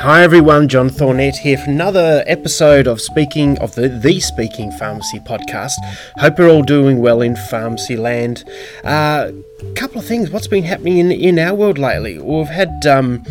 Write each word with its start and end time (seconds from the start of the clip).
Hi 0.00 0.22
everyone, 0.22 0.68
John 0.68 0.88
Thornett 0.88 1.36
here 1.36 1.58
for 1.58 1.70
another 1.70 2.24
episode 2.26 2.86
of 2.86 3.00
Speaking 3.00 3.58
of 3.58 3.74
the 3.74 3.88
the 3.88 4.20
Speaking 4.20 4.70
Pharmacy 4.72 5.20
podcast. 5.20 5.74
Hope 6.16 6.38
you're 6.38 6.48
all 6.48 6.62
doing 6.62 7.00
well 7.00 7.20
in 7.20 7.36
pharmacy 7.36 7.96
land. 7.96 8.44
A 8.84 8.88
uh, 8.88 9.32
couple 9.74 9.98
of 9.98 10.06
things. 10.06 10.30
What's 10.30 10.46
been 10.46 10.64
happening 10.64 10.98
in 10.98 11.12
in 11.12 11.38
our 11.38 11.54
world 11.54 11.78
lately? 11.78 12.18
We've 12.18 12.46
had. 12.46 12.86
Um, 12.86 13.24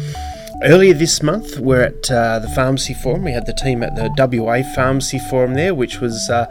Earlier 0.64 0.96
this 0.96 1.22
month, 1.22 1.60
we're 1.60 1.84
at 1.84 2.10
uh, 2.10 2.40
the 2.40 2.48
Pharmacy 2.50 2.96
Forum. 2.96 3.24
We 3.24 3.32
had 3.32 3.46
the 3.46 3.54
team 3.54 3.84
at 3.84 3.96
the 3.96 4.10
WA 4.18 4.64
Pharmacy 4.74 5.20
Forum 5.30 5.54
there, 5.54 5.76
which 5.76 6.00
was 6.00 6.32
uh, 6.32 6.48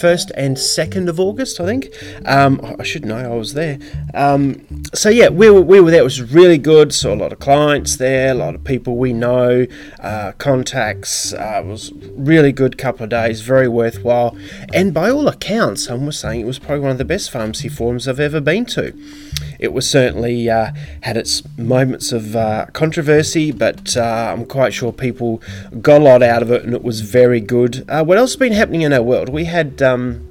1st 0.00 0.30
and 0.36 0.56
2nd 0.56 1.08
of 1.08 1.18
August, 1.18 1.58
I 1.58 1.64
think. 1.64 1.88
Um, 2.24 2.60
I 2.78 2.84
should 2.84 3.04
know, 3.04 3.16
I 3.16 3.34
was 3.34 3.54
there. 3.54 3.80
Um, 4.14 4.64
so, 4.94 5.08
yeah, 5.08 5.28
we 5.30 5.50
were, 5.50 5.60
we 5.60 5.80
were 5.80 5.90
there. 5.90 6.02
It 6.02 6.04
was 6.04 6.22
really 6.22 6.56
good. 6.56 6.94
Saw 6.94 7.12
a 7.12 7.16
lot 7.16 7.32
of 7.32 7.40
clients 7.40 7.96
there, 7.96 8.30
a 8.30 8.34
lot 8.34 8.54
of 8.54 8.62
people 8.62 8.96
we 8.96 9.12
know, 9.12 9.66
uh, 9.98 10.32
contacts. 10.38 11.32
Uh, 11.32 11.62
it 11.64 11.66
was 11.66 11.92
really 12.12 12.52
good 12.52 12.78
couple 12.78 13.02
of 13.02 13.10
days, 13.10 13.40
very 13.40 13.66
worthwhile. 13.66 14.38
And 14.72 14.94
by 14.94 15.10
all 15.10 15.26
accounts, 15.26 15.86
some 15.86 16.06
were 16.06 16.12
saying 16.12 16.42
it 16.42 16.46
was 16.46 16.60
probably 16.60 16.80
one 16.80 16.92
of 16.92 16.98
the 16.98 17.04
best 17.04 17.32
pharmacy 17.32 17.68
forums 17.68 18.06
I've 18.06 18.20
ever 18.20 18.40
been 18.40 18.66
to. 18.66 18.96
It 19.58 19.72
was 19.72 19.88
certainly 19.88 20.48
uh, 20.48 20.72
had 21.02 21.16
its 21.16 21.42
moments 21.58 22.12
of 22.12 22.36
uh, 22.36 22.66
controversy, 22.72 23.50
but 23.52 23.96
uh, 23.96 24.34
I'm 24.36 24.46
quite 24.46 24.72
sure 24.72 24.92
people 24.92 25.42
got 25.80 26.00
a 26.00 26.04
lot 26.04 26.22
out 26.22 26.42
of 26.42 26.50
it, 26.50 26.64
and 26.64 26.74
it 26.74 26.82
was 26.82 27.00
very 27.00 27.40
good. 27.40 27.84
Uh, 27.88 28.04
what 28.04 28.18
else 28.18 28.32
has 28.32 28.36
been 28.36 28.52
happening 28.52 28.82
in 28.82 28.92
our 28.92 29.02
world? 29.02 29.28
We 29.28 29.44
had. 29.44 29.82
Um, 29.82 30.24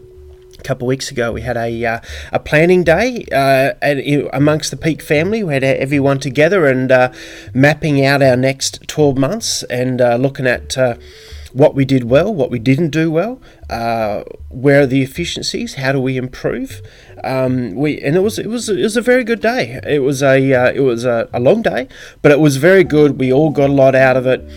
a 0.59 0.63
couple 0.63 0.88
of 0.88 0.90
weeks 0.90 1.12
ago, 1.12 1.31
we 1.31 1.41
had 1.41 1.55
a 1.55 1.86
uh, 1.86 2.00
a 2.34 2.40
planning 2.40 2.84
day 2.84 3.26
uh, 3.31 3.73
at, 3.80 4.00
amongst 4.34 4.72
the 4.72 4.77
Peak 4.77 5.03
family. 5.03 5.44
We 5.44 5.53
had 5.53 5.64
everyone 5.64 6.20
together 6.20 6.66
and 6.66 6.91
uh, 6.91 7.12
mapping 7.53 8.03
out 8.03 8.23
our 8.23 8.36
next 8.36 8.88
12 8.88 9.17
months 9.17 9.62
and 9.64 10.02
uh, 10.02 10.16
looking 10.16 10.48
at 10.48 10.75
what 11.58 11.74
we 11.74 11.86
did 11.86 12.04
well, 12.04 12.32
what 12.34 12.52
we 12.52 12.60
didn't 12.60 12.92
do 12.92 13.09
well, 13.09 13.42
uh, 13.68 14.23
where 14.50 14.81
are 14.81 14.86
the 14.86 15.02
efficiencies, 15.02 15.73
how 15.73 15.92
do 15.92 16.00
we 16.00 16.16
improve. 16.16 16.81
Um, 17.23 17.73
we 17.73 18.00
and 18.00 18.16
it 18.16 18.20
was 18.20 18.38
it 18.38 18.45
was 18.45 18.70
it 18.70 18.81
was 18.81 18.95
a 18.95 19.02
very 19.02 19.23
good 19.23 19.42
day. 19.42 19.80
It 19.84 20.04
was 20.04 20.22
a 20.22 20.54
uh, 20.54 20.72
it 20.72 20.81
was 20.81 21.04
a, 21.04 21.28
a, 21.34 21.40
long 21.40 21.64
day, 21.64 21.88
but 22.22 22.31
it 22.31 22.40
was 22.40 22.58
very 22.58 22.84
good. 22.84 23.20
We 23.20 23.34
all 23.34 23.50
got 23.50 23.72
a 23.72 23.73
lot 23.73 23.96
out 23.96 24.16
of 24.16 24.28
it. 24.28 24.48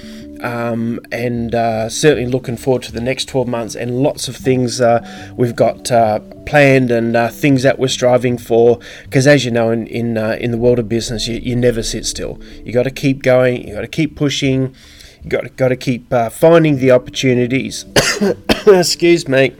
Um, 0.45 1.01
and 1.13 1.55
uh, 1.55 1.91
certainly 1.91 2.31
looking 2.31 2.57
forward 2.57 2.83
to 2.85 2.93
the 2.93 3.01
next 3.03 3.27
12 3.27 3.47
months 3.47 3.75
and 3.75 4.03
lots 4.03 4.27
of 4.27 4.35
things 4.35 4.81
uh, 4.81 5.35
we've 5.37 5.55
got 5.55 5.93
uh, 5.93 6.21
planned 6.47 6.91
and 6.91 7.15
uh, 7.15 7.29
things 7.29 7.63
that 7.63 7.79
we're 7.79 7.89
striving 7.89 8.39
for. 8.39 8.79
Because 9.05 9.27
as 9.27 9.45
you 9.45 9.51
know, 9.51 9.71
in 9.71 9.87
in, 9.87 10.17
in 10.17 10.51
the 10.51 10.59
world 10.59 10.79
of 10.79 10.89
business, 10.89 11.27
you, 11.27 11.39
you 11.39 11.57
never 11.57 11.83
sit 11.83 12.05
still. 12.05 12.39
You 12.63 12.73
got 12.75 12.85
to 12.85 12.91
keep 12.91 13.23
going. 13.23 13.67
You 13.67 13.75
got 13.75 13.81
to 13.83 13.89
keep 13.89 14.17
pushing. 14.17 14.75
Got 15.29 15.57
got 15.57 15.69
to 15.69 15.77
keep 15.77 16.13
uh, 16.13 16.31
finding 16.31 16.79
the 16.79 16.91
opportunities. 16.91 17.85
Excuse 18.67 19.29
me. 19.29 19.55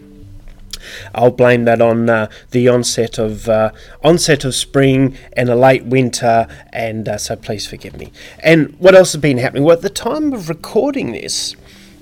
I'll 1.15 1.31
blame 1.31 1.65
that 1.65 1.81
on 1.83 2.09
uh, 2.09 2.31
the 2.51 2.69
onset 2.69 3.19
of 3.19 3.49
uh, 3.49 3.73
onset 4.03 4.45
of 4.45 4.55
spring 4.55 5.17
and 5.35 5.49
a 5.49 5.55
late 5.55 5.85
winter, 5.85 6.47
and 6.73 7.09
uh, 7.09 7.19
so 7.19 7.37
please 7.37 7.67
forgive 7.67 7.97
me. 7.97 8.13
And 8.41 8.75
what 8.79 8.95
else 8.95 9.13
has 9.13 9.21
been 9.21 9.39
happening? 9.39 9.65
Well, 9.65 9.77
at 9.77 9.83
the 9.83 9.91
time 9.91 10.33
of 10.33 10.49
recording 10.49 11.13
this, 11.13 11.55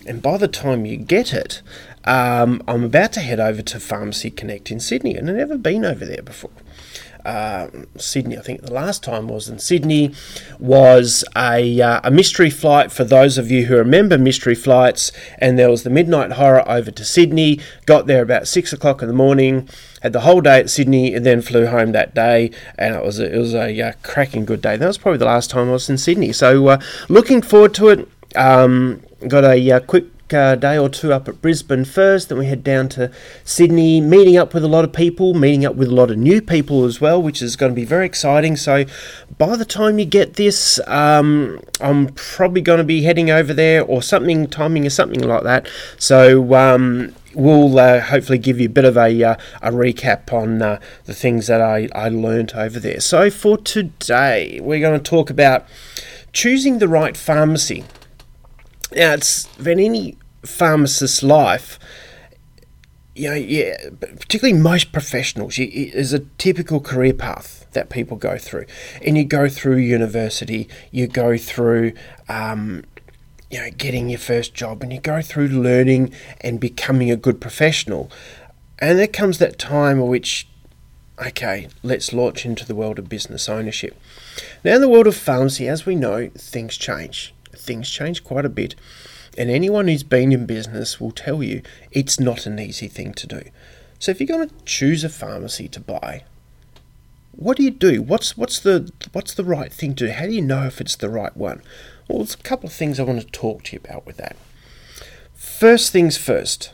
and 0.07 0.23
by 0.23 0.37
the 0.37 0.49
time 0.49 0.87
you 0.87 0.97
get 0.97 1.33
it, 1.33 1.61
um, 2.05 2.63
I'm 2.69 2.85
about 2.85 3.13
to 3.15 3.21
head 3.21 3.41
over 3.41 3.63
to 3.63 3.81
Pharmacy 3.81 4.31
Connect 4.31 4.71
in 4.71 4.81
Sydney, 4.81 5.17
and 5.17 5.29
I've 5.29 5.37
never 5.37 5.59
been 5.59 5.85
over 5.85 6.07
there 6.07 6.23
before 6.23 6.51
uh, 7.29 7.69
Sydney. 7.97 8.39
I 8.39 8.41
think 8.41 8.63
the 8.63 8.73
last 8.73 9.03
time 9.03 9.29
was 9.29 9.49
in 9.49 9.59
Sydney 9.59 10.15
was 10.59 11.25
a, 11.37 11.81
uh, 11.81 12.01
a 12.03 12.11
mystery 12.11 12.49
flight 12.49 12.91
for 12.91 13.05
those 13.05 13.37
of 13.37 13.51
you 13.51 13.67
who 13.67 13.77
remember 13.77 14.17
mystery 14.17 14.55
flights. 14.55 15.13
And 15.39 15.59
there 15.59 15.71
was 15.71 15.83
the 15.83 15.91
midnight 15.91 16.33
horror 16.33 16.67
over 16.67 16.91
to 16.91 17.05
Sydney. 17.05 17.61
Got 17.85 18.07
there 18.07 18.23
about 18.23 18.49
six 18.49 18.73
o'clock 18.73 19.03
in 19.03 19.09
the 19.09 19.15
morning. 19.15 19.69
Had 20.01 20.15
the 20.15 20.21
whole 20.21 20.41
day 20.41 20.61
at 20.61 20.71
Sydney 20.71 21.15
and 21.15 21.27
then 21.27 21.43
flew 21.43 21.67
home 21.67 21.93
that 21.93 22.15
day, 22.15 22.51
and 22.79 22.95
it 22.95 23.05
was 23.05 23.19
a, 23.19 23.35
it 23.35 23.39
was 23.39 23.53
a 23.53 23.83
uh, 23.83 23.93
cracking 24.03 24.45
good 24.45 24.63
day. 24.63 24.77
That 24.77 24.87
was 24.87 24.97
probably 24.97 25.19
the 25.19 25.27
last 25.27 25.51
time 25.51 25.69
I 25.69 25.73
was 25.73 25.91
in 25.91 25.99
Sydney, 25.99 26.33
so 26.33 26.69
uh, 26.69 26.81
looking 27.09 27.43
forward 27.43 27.75
to 27.75 27.89
it. 27.89 28.09
Um, 28.37 29.03
got 29.27 29.43
a 29.43 29.73
uh, 29.73 29.81
quick 29.81 30.05
uh, 30.33 30.55
day 30.55 30.79
or 30.79 30.89
two 30.89 31.13
up 31.13 31.29
at 31.29 31.41
Brisbane 31.41 31.85
first, 31.85 32.29
then 32.29 32.39
we 32.39 32.47
head 32.47 32.65
down 32.65 32.89
to 32.91 33.11
Sydney, 33.45 34.01
meeting 34.01 34.37
up 34.37 34.55
with 34.55 34.65
a 34.65 34.69
lot 34.69 34.85
of 34.85 34.93
people, 34.93 35.35
meeting 35.35 35.65
up 35.65 35.75
with 35.75 35.89
a 35.89 35.95
lot 35.95 36.11
of 36.11 36.19
new 36.19 36.41
people 36.41 36.85
as 36.85 37.01
well, 37.01 37.21
which 37.21 37.43
is 37.43 37.57
going 37.57 37.73
to 37.73 37.77
be 37.77 37.85
very 37.85 38.07
exciting. 38.07 38.57
So, 38.57 38.85
by 39.37 39.57
the 39.57 39.65
time 39.65 39.99
you 39.99 40.05
get 40.05 40.35
this, 40.35 40.81
um, 40.87 41.61
I'm 41.81 42.09
probably 42.09 42.61
going 42.61 42.79
to 42.79 42.85
be 42.85 43.03
heading 43.03 43.31
over 43.31 43.53
there 43.55 43.83
or 43.85 44.03
something, 44.03 44.49
timing 44.49 44.87
or 44.87 44.91
something 44.91 45.21
like 45.21 45.43
that. 45.45 45.69
So, 45.99 46.55
um, 46.55 47.15
we'll 47.35 47.79
uh, 47.79 48.01
hopefully 48.01 48.39
give 48.39 48.59
you 48.59 48.67
a 48.67 48.71
bit 48.71 48.85
of 48.85 48.97
a, 48.97 49.23
uh, 49.23 49.37
a 49.63 49.71
recap 49.71 50.33
on 50.33 50.61
uh, 50.61 50.81
the 51.05 51.15
things 51.15 51.47
that 51.47 51.61
I, 51.61 51.89
I 51.95 52.09
learned 52.09 52.53
over 52.55 52.81
there. 52.81 53.01
So, 53.01 53.31
for 53.31 53.57
today, 53.57 54.61
we're 54.61 54.81
going 54.81 54.99
to 54.99 55.11
talk 55.11 55.31
about 55.31 55.67
choosing 56.33 56.79
the 56.79 56.89
right 56.89 57.17
pharmacy. 57.17 57.85
Now, 58.95 59.13
it's 59.13 59.47
been 59.57 59.79
any 59.79 60.17
pharmacist's 60.45 61.23
life, 61.23 61.79
you 63.15 63.29
know, 63.29 63.35
yeah, 63.35 63.77
particularly 64.01 64.59
most 64.59 64.93
professionals, 64.93 65.59
you, 65.59 65.91
there's 65.91 66.13
a 66.13 66.21
typical 66.39 66.81
career 66.81 67.13
path 67.13 67.67
that 67.73 67.91
people 67.91 68.17
go 68.17 68.39
through. 68.39 68.65
And 69.05 69.19
you 69.19 69.25
go 69.25 69.49
through 69.49 69.77
university, 69.77 70.69
you 70.91 71.07
go 71.07 71.37
through, 71.37 71.93
um, 72.29 72.85
you 73.51 73.59
know, 73.59 73.71
getting 73.77 74.09
your 74.09 74.21
first 74.21 74.55
job, 74.55 74.83
and 74.83 74.93
you 74.93 75.01
go 75.01 75.21
through 75.21 75.49
learning 75.49 76.15
and 76.41 76.61
becoming 76.61 77.11
a 77.11 77.17
good 77.17 77.41
professional. 77.41 78.11
And 78.79 78.99
there 78.99 79.09
comes 79.09 79.39
that 79.39 79.59
time 79.59 80.01
which, 80.07 80.49
okay, 81.19 81.69
let's 81.83 82.13
launch 82.13 82.47
into 82.47 82.65
the 82.65 82.75
world 82.75 82.99
of 82.99 83.09
business 83.09 83.49
ownership. 83.49 84.01
Now, 84.65 84.77
in 84.77 84.81
the 84.81 84.89
world 84.89 85.09
of 85.09 85.17
pharmacy, 85.17 85.67
as 85.67 85.85
we 85.85 85.97
know, 85.97 86.31
things 86.37 86.77
change 86.77 87.35
things 87.59 87.91
change 87.91 88.25
quite 88.25 88.45
a 88.45 88.51
bit. 88.51 88.75
And 89.37 89.51
anyone 89.51 89.89
who's 89.89 90.03
been 90.03 90.33
in 90.33 90.47
business 90.47 91.01
will 91.01 91.13
tell 91.13 91.43
you 91.43 91.63
it's 91.93 92.19
not 92.19 92.47
an 92.47 92.59
easy 92.59 92.89
thing 92.89 93.13
to 93.15 93.27
do. 93.27 93.43
So 93.99 94.11
if 94.11 94.21
you're 94.21 94.27
going 94.27 94.49
to 94.49 94.55
choose 94.65 95.05
a 95.05 95.09
pharmacy 95.09 95.69
to 95.69 95.81
buy, 95.81 96.25
what 97.33 97.57
do 97.57 97.63
you 97.63 97.71
do? 97.71 98.03
What's 98.03 98.37
what's 98.37 98.59
the 98.59 98.91
what's 99.13 99.35
the 99.35 99.45
right 99.45 99.73
thing 99.73 99.95
to 99.95 100.07
do? 100.07 100.13
How 100.13 100.27
do 100.27 100.33
you 100.33 100.43
know 100.43 100.65
if 100.65 100.81
it's 100.81 100.97
the 100.97 101.09
right 101.09 101.37
one? 101.37 101.63
Well, 102.09 102.19
there's 102.19 102.35
a 102.35 102.39
couple 102.39 102.67
of 102.67 102.73
things 102.73 102.99
I 102.99 103.05
want 103.05 103.21
to 103.21 103.27
talk 103.27 103.65
to 103.65 103.77
you 103.77 103.81
about 103.85 104.07
with 104.07 104.17
that. 104.17 104.37
First 105.35 105.93
things 105.93 106.17
first. 106.17 106.73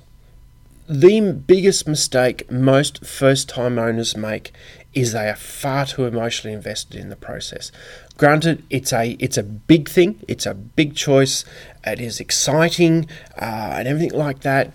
The 0.88 1.32
biggest 1.32 1.88
mistake 1.88 2.50
most 2.50 3.04
first 3.04 3.48
time 3.48 3.78
owners 3.78 4.16
make 4.16 4.52
is 4.94 5.12
they 5.12 5.28
are 5.28 5.36
far 5.36 5.86
too 5.86 6.04
emotionally 6.04 6.54
invested 6.54 7.00
in 7.00 7.08
the 7.08 7.16
process. 7.16 7.72
Granted, 8.16 8.64
it's 8.70 8.92
a 8.92 9.16
it's 9.18 9.36
a 9.36 9.42
big 9.42 9.88
thing, 9.88 10.20
it's 10.28 10.46
a 10.46 10.54
big 10.54 10.94
choice, 10.94 11.44
it 11.84 12.00
is 12.00 12.20
exciting 12.20 13.08
uh, 13.40 13.74
and 13.76 13.88
everything 13.88 14.18
like 14.18 14.40
that, 14.40 14.72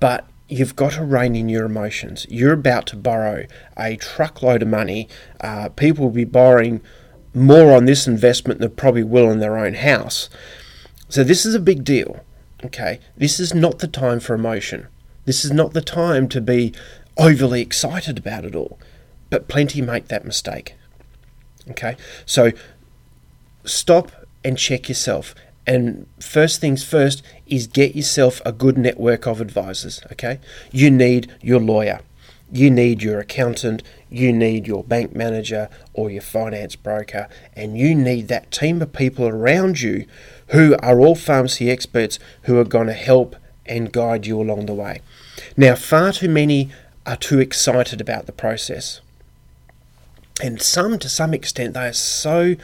but 0.00 0.26
you've 0.48 0.76
got 0.76 0.92
to 0.92 1.04
rein 1.04 1.34
in 1.34 1.48
your 1.48 1.64
emotions. 1.64 2.26
You're 2.28 2.52
about 2.52 2.86
to 2.88 2.96
borrow 2.96 3.46
a 3.76 3.96
truckload 3.96 4.62
of 4.62 4.68
money. 4.68 5.08
Uh, 5.40 5.68
people 5.70 6.04
will 6.04 6.12
be 6.12 6.24
borrowing 6.24 6.80
more 7.32 7.72
on 7.72 7.84
this 7.84 8.06
investment 8.06 8.60
than 8.60 8.70
probably 8.72 9.02
will 9.02 9.30
in 9.30 9.40
their 9.40 9.56
own 9.56 9.74
house. 9.74 10.28
So 11.08 11.24
this 11.24 11.44
is 11.44 11.54
a 11.54 11.60
big 11.60 11.84
deal. 11.84 12.24
Okay, 12.64 13.00
this 13.16 13.38
is 13.38 13.52
not 13.54 13.80
the 13.80 13.88
time 13.88 14.20
for 14.20 14.34
emotion. 14.34 14.88
This 15.26 15.44
is 15.44 15.50
not 15.50 15.72
the 15.72 15.80
time 15.80 16.28
to 16.28 16.40
be 16.40 16.72
overly 17.16 17.60
excited 17.60 18.18
about 18.18 18.44
it 18.44 18.54
all. 18.54 18.78
But 19.34 19.48
plenty 19.48 19.82
make 19.82 20.06
that 20.06 20.24
mistake. 20.24 20.76
Okay, 21.68 21.96
so 22.24 22.52
stop 23.64 24.12
and 24.44 24.56
check 24.56 24.88
yourself. 24.88 25.34
And 25.66 26.06
first 26.20 26.60
things 26.60 26.84
first 26.84 27.20
is 27.48 27.66
get 27.66 27.96
yourself 27.96 28.40
a 28.46 28.52
good 28.52 28.78
network 28.78 29.26
of 29.26 29.40
advisors. 29.40 30.00
Okay, 30.12 30.38
you 30.70 30.88
need 30.88 31.32
your 31.40 31.58
lawyer, 31.58 32.02
you 32.52 32.70
need 32.70 33.02
your 33.02 33.18
accountant, 33.18 33.82
you 34.08 34.32
need 34.32 34.68
your 34.68 34.84
bank 34.84 35.16
manager 35.16 35.68
or 35.94 36.12
your 36.12 36.22
finance 36.22 36.76
broker, 36.76 37.28
and 37.56 37.76
you 37.76 37.92
need 37.92 38.28
that 38.28 38.52
team 38.52 38.80
of 38.80 38.92
people 38.92 39.26
around 39.26 39.80
you 39.80 40.06
who 40.50 40.76
are 40.80 41.00
all 41.00 41.16
pharmacy 41.16 41.72
experts 41.72 42.20
who 42.42 42.56
are 42.56 42.64
going 42.64 42.86
to 42.86 42.92
help 42.92 43.34
and 43.66 43.92
guide 43.92 44.26
you 44.26 44.40
along 44.40 44.66
the 44.66 44.74
way. 44.74 45.00
Now, 45.56 45.74
far 45.74 46.12
too 46.12 46.28
many 46.28 46.70
are 47.04 47.16
too 47.16 47.40
excited 47.40 48.00
about 48.00 48.26
the 48.26 48.32
process. 48.32 49.00
And 50.42 50.60
some, 50.60 50.98
to 50.98 51.08
some 51.08 51.32
extent, 51.32 51.74
they 51.74 51.86
are 51.88 51.92
so 51.92 52.56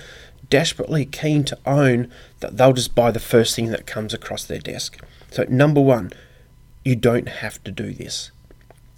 desperately 0.49 1.05
keen 1.05 1.45
to 1.45 1.59
own 1.65 2.11
that 2.41 2.57
they'll 2.57 2.73
just 2.73 2.95
buy 2.95 3.11
the 3.11 3.21
first 3.21 3.55
thing 3.55 3.71
that 3.71 3.87
comes 3.87 4.13
across 4.13 4.45
their 4.45 4.59
desk. 4.59 4.99
So, 5.31 5.45
number 5.49 5.81
one, 5.81 6.13
you 6.85 6.97
don't 6.97 7.29
have 7.29 7.63
to 7.65 7.71
do 7.71 7.93
this. 7.93 8.33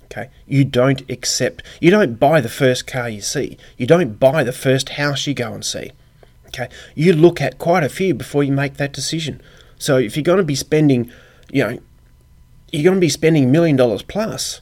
Okay? 0.04 0.30
You 0.46 0.64
don't 0.64 1.08
accept, 1.10 1.62
you 1.80 1.90
don't 1.90 2.19
buy 2.19 2.40
the 2.40 2.48
first 2.48 2.86
car 2.86 3.08
you 3.08 3.20
see. 3.20 3.58
You 3.76 3.86
don't 3.86 4.19
buy 4.19 4.42
the 4.44 4.52
first 4.52 4.90
house 4.90 5.26
you 5.26 5.34
go 5.34 5.52
and 5.52 5.64
see. 5.64 5.92
Okay, 6.52 6.68
you 6.94 7.14
look 7.14 7.40
at 7.40 7.56
quite 7.56 7.82
a 7.82 7.88
few 7.88 8.12
before 8.12 8.44
you 8.44 8.52
make 8.52 8.75
that 8.75 8.92
decision. 8.92 9.40
So 9.78 9.96
if 9.96 10.16
you're 10.16 10.22
going 10.22 10.36
to 10.36 10.44
be 10.44 10.54
spending, 10.54 11.10
you 11.50 11.64
know, 11.64 11.78
you're 12.70 12.84
going 12.84 12.96
to 12.96 13.00
be 13.00 13.08
spending 13.08 13.50
million 13.50 13.75
dollars 13.75 14.02
plus, 14.02 14.60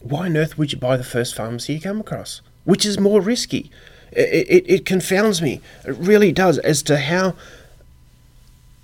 why 0.00 0.26
on 0.26 0.36
earth 0.36 0.56
would 0.56 0.72
you 0.72 0.78
buy 0.78 0.96
the 0.96 1.04
first 1.04 1.34
pharmacy 1.34 1.74
you 1.74 1.80
come 1.80 2.00
across? 2.00 2.40
Which 2.64 2.86
is 2.86 2.98
more 2.98 3.20
risky? 3.20 3.70
It, 4.12 4.46
it, 4.48 4.64
it 4.66 4.86
confounds 4.86 5.42
me. 5.42 5.60
It 5.86 5.96
really 5.96 6.32
does 6.32 6.58
as 6.58 6.82
to 6.84 6.98
how 6.98 7.34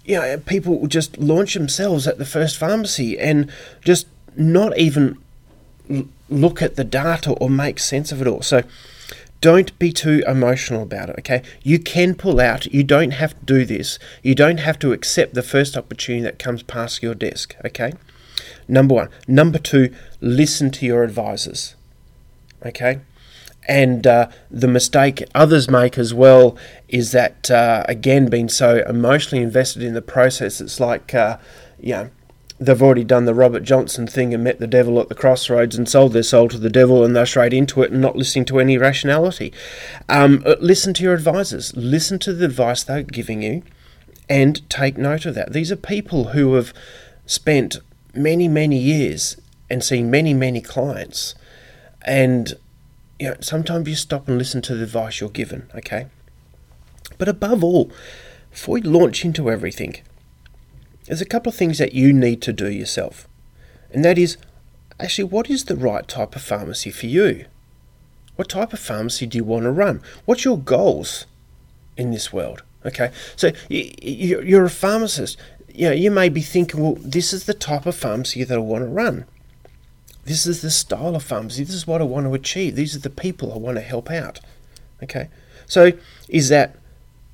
you 0.05 0.17
know 0.17 0.39
people 0.39 0.87
just 0.87 1.19
launch 1.19 1.55
themselves 1.55 2.07
at 2.07 2.19
the 2.19 2.25
first 2.25 2.57
pharmacy 2.57 3.19
and 3.19 3.51
just 3.83 4.07
not 4.37 4.77
even 4.79 5.19
look 6.29 6.63
at 6.63 6.77
the 6.77 6.85
data 6.85 7.33
or 7.33 7.51
make 7.51 7.79
sense 7.79 8.13
of 8.13 8.21
it 8.21 8.27
all. 8.27 8.43
So 8.43 8.63
don't 9.41 9.77
be 9.79 9.93
too 9.93 10.23
emotional 10.27 10.83
about 10.83 11.11
it, 11.11 11.17
okay? 11.21 11.43
You 11.63 11.79
can 11.79 12.15
pull 12.15 12.41
out. 12.41 12.67
You 12.67 12.85
don't 12.85 13.13
have 13.13 13.39
to 13.39 13.45
do 13.45 13.65
this. 13.65 13.99
You 14.23 14.35
don't 14.35 14.59
have 14.59 14.79
to 14.81 14.93
accept 14.93 15.35
the 15.35 15.43
first 15.43 15.77
opportunity 15.77 16.23
that 16.25 16.39
comes 16.39 16.63
past 16.63 17.03
your 17.03 17.15
desk, 17.15 17.57
okay? 17.65 17.95
Number 18.69 18.95
one. 18.95 19.09
Number 19.27 19.59
two, 19.59 19.95
listen 20.21 20.71
to 20.73 20.87
your 20.87 21.03
advisors, 21.03 21.75
okay? 22.65 23.01
And 23.69 24.07
uh, 24.07 24.29
the 24.51 24.69
mistake 24.69 25.23
others 25.35 25.71
make 25.71 25.99
as 25.99 26.13
well 26.13 26.57
is 26.89 27.13
that, 27.13 27.51
uh, 27.51 27.85
again, 27.89 28.29
being 28.29 28.49
so 28.49 28.83
emotionally 28.89 29.45
invested 29.45 29.83
in 29.83 29.95
the 29.95 30.03
process, 30.03 30.61
it's 30.61 30.81
like, 30.81 31.15
uh, 31.15 31.39
you 31.79 31.93
know, 31.93 32.11
they've 32.59 32.83
already 32.83 33.05
done 33.05 33.25
the 33.25 33.35
Robert 33.35 33.63
Johnson 33.63 34.07
thing 34.07 34.35
and 34.35 34.45
met 34.45 34.59
the 34.59 34.67
devil 34.67 35.01
at 35.01 35.09
the 35.09 35.15
crossroads 35.15 35.77
and 35.77 35.89
sold 35.89 36.13
their 36.13 36.23
soul 36.23 36.49
to 36.49 36.59
the 36.59 36.69
devil 36.69 37.05
and 37.05 37.17
they're 37.17 37.27
straight 37.27 37.55
into 37.55 37.83
it 37.83 37.91
and 37.91 38.01
not 38.01 38.17
listening 38.17 38.45
to 38.47 38.59
any 38.59 38.77
rationality. 38.77 39.53
Um, 40.09 40.45
listen 40.61 40.93
to 40.95 41.03
your 41.03 41.15
advisors, 41.15 41.75
listen 41.75 42.19
to 42.21 42.35
the 42.35 42.45
advice 42.45 42.83
they're 42.83 43.03
giving 43.03 43.43
you 43.43 43.63
and 44.29 44.69
take 44.69 44.99
note 44.99 45.25
of 45.25 45.35
that. 45.35 45.53
These 45.53 45.73
are 45.73 45.77
people 45.77 46.29
who 46.29 46.55
have 46.55 46.75
spent 47.25 47.79
many, 48.15 48.47
many 48.47 48.79
years 48.79 49.41
and 49.71 49.83
seen 49.83 50.11
many, 50.11 50.35
many 50.35 50.61
clients. 50.61 51.35
And 52.03 52.55
you 53.21 53.29
know, 53.29 53.37
sometimes 53.41 53.87
you 53.87 53.95
stop 53.95 54.27
and 54.27 54.39
listen 54.39 54.63
to 54.63 54.75
the 54.75 54.85
advice 54.85 55.21
you're 55.21 55.29
given, 55.29 55.71
okay? 55.75 56.07
But 57.19 57.29
above 57.29 57.63
all, 57.63 57.93
before 58.51 58.79
you 58.79 58.85
launch 58.85 59.27
into 59.27 59.51
everything, 59.51 59.97
there's 61.05 61.21
a 61.21 61.27
couple 61.27 61.51
of 61.51 61.57
things 61.57 61.77
that 61.79 61.93
you 61.93 62.15
need 62.15 62.41
to 62.43 62.53
do 62.53 62.71
yourself. 62.71 63.29
And 63.93 64.03
that 64.07 64.17
is 64.17 64.39
actually, 64.99 65.25
what 65.25 65.51
is 65.51 65.65
the 65.65 65.77
right 65.77 66.09
type 66.09 66.35
of 66.35 66.41
pharmacy 66.41 66.91
for 66.91 67.07
you? 67.07 67.45
What 68.37 68.49
type 68.49 68.73
of 68.73 68.79
pharmacy 68.79 69.27
do 69.27 69.37
you 69.37 69.45
want 69.45 69.65
to 69.65 69.71
run? 69.71 70.01
What's 70.25 70.47
your 70.47 70.59
goals 70.59 71.27
in 71.99 72.13
this 72.13 72.33
world? 72.33 72.63
Okay, 72.87 73.11
so 73.37 73.51
you're 73.69 74.65
a 74.65 74.71
pharmacist. 74.71 75.37
You 75.69 75.91
know, 75.91 75.95
you 75.95 76.11
may 76.11 76.31
be 76.31 76.41
thinking, 76.41 76.83
well, 76.83 76.97
this 76.99 77.35
is 77.35 77.45
the 77.45 77.53
type 77.53 77.85
of 77.85 77.95
pharmacy 77.95 78.45
that 78.45 78.55
I 78.55 78.61
want 78.63 78.85
to 78.85 78.89
run. 78.89 79.27
This 80.31 80.47
is 80.47 80.63
the 80.63 80.71
style 80.71 81.17
of 81.17 81.25
pharmacy. 81.25 81.65
This 81.65 81.75
is 81.75 81.89
what 81.89 82.01
I 82.01 82.05
want 82.05 82.25
to 82.27 82.35
achieve. 82.35 82.77
These 82.77 82.95
are 82.95 83.01
the 83.01 83.11
people 83.11 83.53
I 83.53 83.57
want 83.57 83.79
to 83.79 83.83
help 83.83 84.13
out. 84.13 84.39
Okay, 85.03 85.29
so 85.67 85.91
is 86.29 86.49
that 86.51 86.77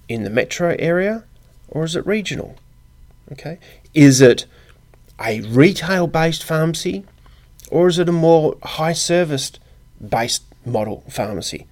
in 0.09 0.25
the 0.25 0.31
metro 0.31 0.75
area 0.79 1.25
or 1.69 1.85
is 1.85 1.95
it 1.95 2.07
regional? 2.07 2.57
Okay, 3.31 3.59
is 3.93 4.23
it 4.23 4.47
a 5.21 5.43
retail 5.43 6.07
based 6.07 6.43
pharmacy 6.43 7.05
or 7.71 7.89
is 7.89 7.99
it 7.99 8.09
a 8.09 8.13
more 8.13 8.57
high 8.63 8.95
serviced 8.95 9.59
based 10.01 10.45
model 10.65 11.05
pharmacy? 11.07 11.67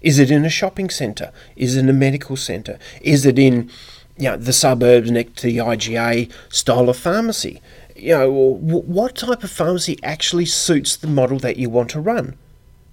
Is 0.00 0.20
it 0.20 0.30
in 0.30 0.44
a 0.44 0.50
shopping 0.50 0.90
centre? 0.90 1.32
Is 1.56 1.76
it 1.76 1.80
in 1.80 1.88
a 1.88 1.92
medical 1.92 2.36
centre? 2.36 2.78
Is 3.00 3.26
it 3.26 3.36
in 3.36 3.68
you 4.16 4.30
know, 4.30 4.36
the 4.36 4.52
suburbs 4.52 5.10
next 5.10 5.38
to 5.38 5.48
the 5.48 5.56
IGA 5.56 6.30
style 6.50 6.88
of 6.88 6.96
pharmacy? 6.96 7.60
You 7.98 8.18
know, 8.18 8.30
what 8.30 9.16
type 9.16 9.42
of 9.44 9.50
pharmacy 9.50 9.98
actually 10.02 10.46
suits 10.46 10.96
the 10.96 11.06
model 11.06 11.38
that 11.40 11.56
you 11.56 11.68
want 11.70 11.90
to 11.90 12.00
run? 12.00 12.36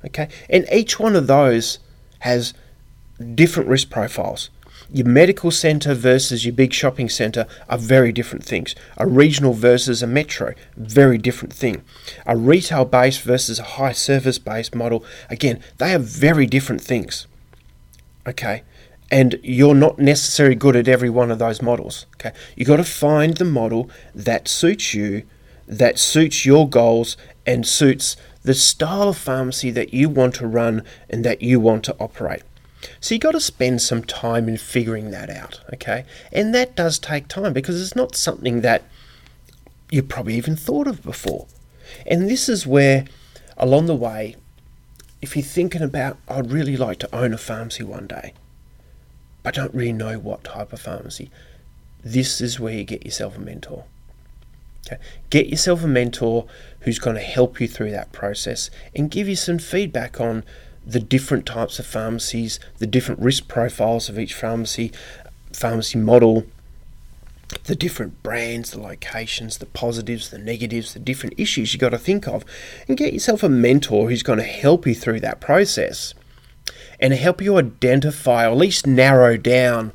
Okay, 0.03 0.29
and 0.49 0.65
each 0.71 0.99
one 0.99 1.15
of 1.15 1.27
those 1.27 1.79
has 2.19 2.53
different 3.35 3.69
risk 3.69 3.89
profiles 3.89 4.49
your 4.91 5.07
medical 5.07 5.51
centre 5.51 5.93
versus 5.93 6.45
your 6.45 6.53
big 6.53 6.73
shopping 6.73 7.09
centre 7.09 7.47
are 7.69 7.77
very 7.77 8.11
different 8.11 8.43
things. 8.43 8.75
A 8.97 9.07
regional 9.07 9.53
versus 9.53 10.03
a 10.03 10.07
metro, 10.07 10.53
very 10.77 11.17
different 11.17 11.53
thing. 11.53 11.83
A 12.25 12.37
retail 12.37 12.85
based 12.85 13.21
versus 13.21 13.59
a 13.59 13.63
high 13.63 13.93
service 13.93 14.39
based 14.39 14.75
model, 14.75 15.03
again, 15.29 15.61
they 15.77 15.93
are 15.93 15.99
very 15.99 16.45
different 16.45 16.81
things. 16.81 17.27
Okay? 18.27 18.63
And 19.15 19.39
you're 19.43 19.73
not 19.73 19.97
necessarily 19.97 20.55
good 20.55 20.75
at 20.75 20.89
every 20.89 21.09
one 21.09 21.31
of 21.31 21.39
those 21.39 21.61
models. 21.61 22.05
Okay? 22.15 22.33
You 22.57 22.65
got 22.65 22.77
to 22.77 22.83
find 22.83 23.37
the 23.37 23.45
model 23.45 23.89
that 24.13 24.49
suits 24.49 24.93
you, 24.93 25.23
that 25.69 25.97
suits 25.97 26.45
your 26.45 26.67
goals, 26.67 27.15
and 27.45 27.65
suits 27.65 28.17
the 28.43 28.53
style 28.53 29.07
of 29.07 29.17
pharmacy 29.17 29.71
that 29.71 29.93
you 29.93 30.09
want 30.09 30.35
to 30.35 30.47
run 30.47 30.83
and 31.09 31.23
that 31.23 31.41
you 31.41 31.61
want 31.61 31.85
to 31.85 31.95
operate. 31.97 32.43
So 32.99 33.15
you 33.15 33.19
got 33.19 33.31
to 33.31 33.39
spend 33.39 33.81
some 33.81 34.03
time 34.03 34.49
in 34.49 34.57
figuring 34.57 35.11
that 35.11 35.29
out, 35.29 35.61
okay? 35.73 36.03
And 36.33 36.53
that 36.53 36.75
does 36.75 36.99
take 36.99 37.29
time 37.29 37.53
because 37.53 37.81
it's 37.81 37.95
not 37.95 38.17
something 38.17 38.59
that 38.61 38.83
you 39.89 40.03
probably 40.03 40.35
even 40.35 40.57
thought 40.57 40.87
of 40.87 41.01
before. 41.01 41.47
And 42.05 42.29
this 42.29 42.49
is 42.49 42.67
where, 42.67 43.05
along 43.57 43.85
the 43.85 43.95
way, 43.95 44.35
if 45.21 45.37
you're 45.37 45.43
thinking 45.43 45.81
about, 45.81 46.17
I'd 46.27 46.51
really 46.51 46.75
like 46.75 46.99
to 46.99 47.15
own 47.15 47.33
a 47.33 47.37
pharmacy 47.37 47.83
one 47.83 48.07
day, 48.07 48.33
but 49.45 49.53
don't 49.53 49.75
really 49.75 49.93
know 49.93 50.17
what 50.17 50.43
type 50.43 50.73
of 50.73 50.81
pharmacy, 50.81 51.29
this 52.03 52.41
is 52.41 52.59
where 52.59 52.73
you 52.73 52.83
get 52.83 53.05
yourself 53.05 53.37
a 53.37 53.39
mentor. 53.39 53.85
Okay? 54.87 55.01
Get 55.29 55.47
yourself 55.47 55.83
a 55.83 55.87
mentor 55.87 56.47
who's 56.81 56.97
going 56.97 57.15
to 57.15 57.21
help 57.21 57.61
you 57.61 57.67
through 57.67 57.91
that 57.91 58.11
process 58.11 58.71
and 58.95 59.11
give 59.11 59.29
you 59.29 59.35
some 59.35 59.59
feedback 59.59 60.19
on 60.19 60.43
the 60.83 60.99
different 60.99 61.45
types 61.45 61.77
of 61.77 61.85
pharmacies, 61.85 62.59
the 62.79 62.87
different 62.87 63.21
risk 63.21 63.47
profiles 63.47 64.09
of 64.09 64.17
each 64.17 64.33
pharmacy, 64.33 64.91
pharmacy 65.53 65.99
model, 65.99 66.45
the 67.65 67.75
different 67.75 68.23
brands, 68.23 68.71
the 68.71 68.81
locations, 68.81 69.59
the 69.59 69.67
positives, 69.67 70.31
the 70.31 70.39
negatives, 70.39 70.93
the 70.93 70.99
different 70.99 71.35
issues 71.37 71.71
you've 71.71 71.81
got 71.81 71.89
to 71.89 71.99
think 71.99 72.27
of, 72.27 72.43
and 72.87 72.97
get 72.97 73.13
yourself 73.13 73.43
a 73.43 73.49
mentor 73.49 74.09
who's 74.09 74.23
going 74.23 74.39
to 74.39 74.43
help 74.43 74.87
you 74.87 74.95
through 74.95 75.19
that 75.19 75.39
process 75.39 76.15
and 76.99 77.13
help 77.13 77.41
you 77.41 77.57
identify 77.57 78.45
or 78.45 78.51
at 78.51 78.57
least 78.57 78.87
narrow 78.87 79.37
down 79.37 79.91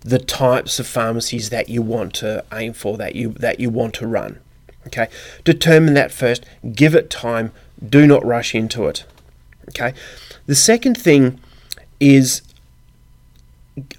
the 0.00 0.18
types 0.18 0.78
of 0.78 0.86
pharmacies 0.86 1.50
that 1.50 1.68
you 1.68 1.82
want 1.82 2.14
to 2.14 2.44
aim 2.52 2.72
for 2.72 2.96
that 2.96 3.16
you 3.16 3.30
that 3.30 3.58
you 3.58 3.70
want 3.70 3.94
to 3.94 4.06
run. 4.06 4.38
Okay? 4.86 5.08
Determine 5.44 5.94
that 5.94 6.12
first, 6.12 6.44
give 6.72 6.94
it 6.94 7.10
time, 7.10 7.52
do 7.86 8.06
not 8.06 8.24
rush 8.24 8.54
into 8.54 8.86
it. 8.86 9.04
Okay. 9.70 9.94
The 10.46 10.54
second 10.54 10.96
thing 10.96 11.40
is 11.98 12.42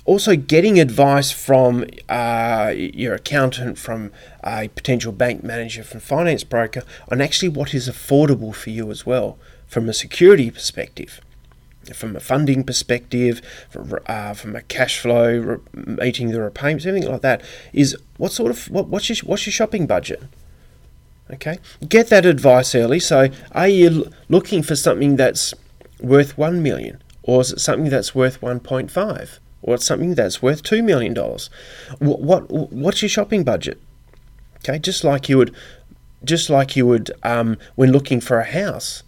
also 0.05 0.35
getting 0.35 0.79
advice 0.79 1.31
from 1.31 1.85
uh, 2.09 2.73
your 2.75 3.15
accountant, 3.15 3.77
from 3.77 4.11
a 4.43 4.69
potential 4.69 5.11
bank 5.11 5.43
manager, 5.43 5.83
from 5.83 5.99
finance 5.99 6.43
broker 6.43 6.83
on 7.11 7.21
actually 7.21 7.49
what 7.49 7.73
is 7.73 7.87
affordable 7.87 8.55
for 8.55 8.69
you 8.71 8.89
as 8.89 9.05
well, 9.05 9.37
from 9.67 9.87
a 9.87 9.93
security 9.93 10.49
perspective, 10.49 11.21
from 11.95 12.15
a 12.15 12.19
funding 12.19 12.63
perspective, 12.63 13.41
from, 13.69 13.99
uh, 14.05 14.33
from 14.33 14.55
a 14.55 14.61
cash 14.61 14.99
flow, 14.99 15.61
meeting 15.73 16.31
the 16.31 16.41
repayments, 16.41 16.85
everything 16.85 17.09
like 17.09 17.21
that. 17.21 17.41
Is 17.73 17.97
what 18.17 18.31
sort 18.31 18.51
of 18.51 18.69
what, 18.69 18.87
what's 18.87 19.09
your 19.09 19.17
what's 19.25 19.45
your 19.45 19.53
shopping 19.53 19.87
budget? 19.87 20.23
Okay, 21.31 21.59
get 21.87 22.07
that 22.07 22.25
advice 22.25 22.73
early. 22.73 22.99
So, 22.99 23.29
are 23.51 23.67
you 23.67 24.11
looking 24.29 24.63
for 24.63 24.75
something 24.75 25.17
that's 25.17 25.53
worth 25.99 26.37
one 26.37 26.63
million, 26.63 27.01
or 27.23 27.41
is 27.41 27.51
it 27.51 27.59
something 27.59 27.89
that's 27.89 28.15
worth 28.15 28.41
one 28.41 28.59
point 28.59 28.91
five, 28.91 29.39
or 29.61 29.75
it's 29.75 29.85
something 29.85 30.15
that's 30.15 30.41
worth 30.41 30.63
two 30.63 30.81
million 30.81 31.13
dollars? 31.13 31.49
What, 31.99 32.21
what 32.21 32.71
what's 32.71 33.01
your 33.01 33.09
shopping 33.09 33.43
budget? 33.43 33.81
Okay, 34.59 34.79
just 34.79 35.03
like 35.03 35.27
you 35.27 35.37
would, 35.37 35.53
just 36.23 36.49
like 36.49 36.75
you 36.75 36.85
would 36.87 37.11
um, 37.23 37.57
when 37.75 37.91
looking 37.91 38.21
for 38.21 38.39
a 38.39 38.45
house 38.45 39.03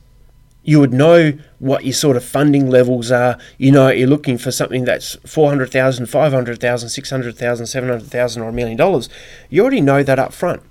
you 0.64 0.80
would 0.80 0.94
know 0.94 1.34
what 1.60 1.86
your 1.86 1.94
sort 1.94 2.18
of 2.18 2.24
funding 2.24 2.70
levels 2.70 3.12
are. 3.12 3.38
You 3.58 3.72
know, 3.72 3.90
you're 3.90 4.08
looking 4.08 4.38
for 4.38 4.52
something 4.52 4.86
that's 4.86 5.16
400,000, 5.26 6.06
500,000, 6.06 6.90
600,000, 6.90 7.66
700,000 7.66 8.42
or 8.42 8.50
a 8.50 8.54
million 8.54 8.78
dollars. 8.78 9.10
You 9.50 9.62
already 9.62 9.82
know 9.82 10.04
that 10.04 10.20
up 10.20 10.34
front. 10.34 10.62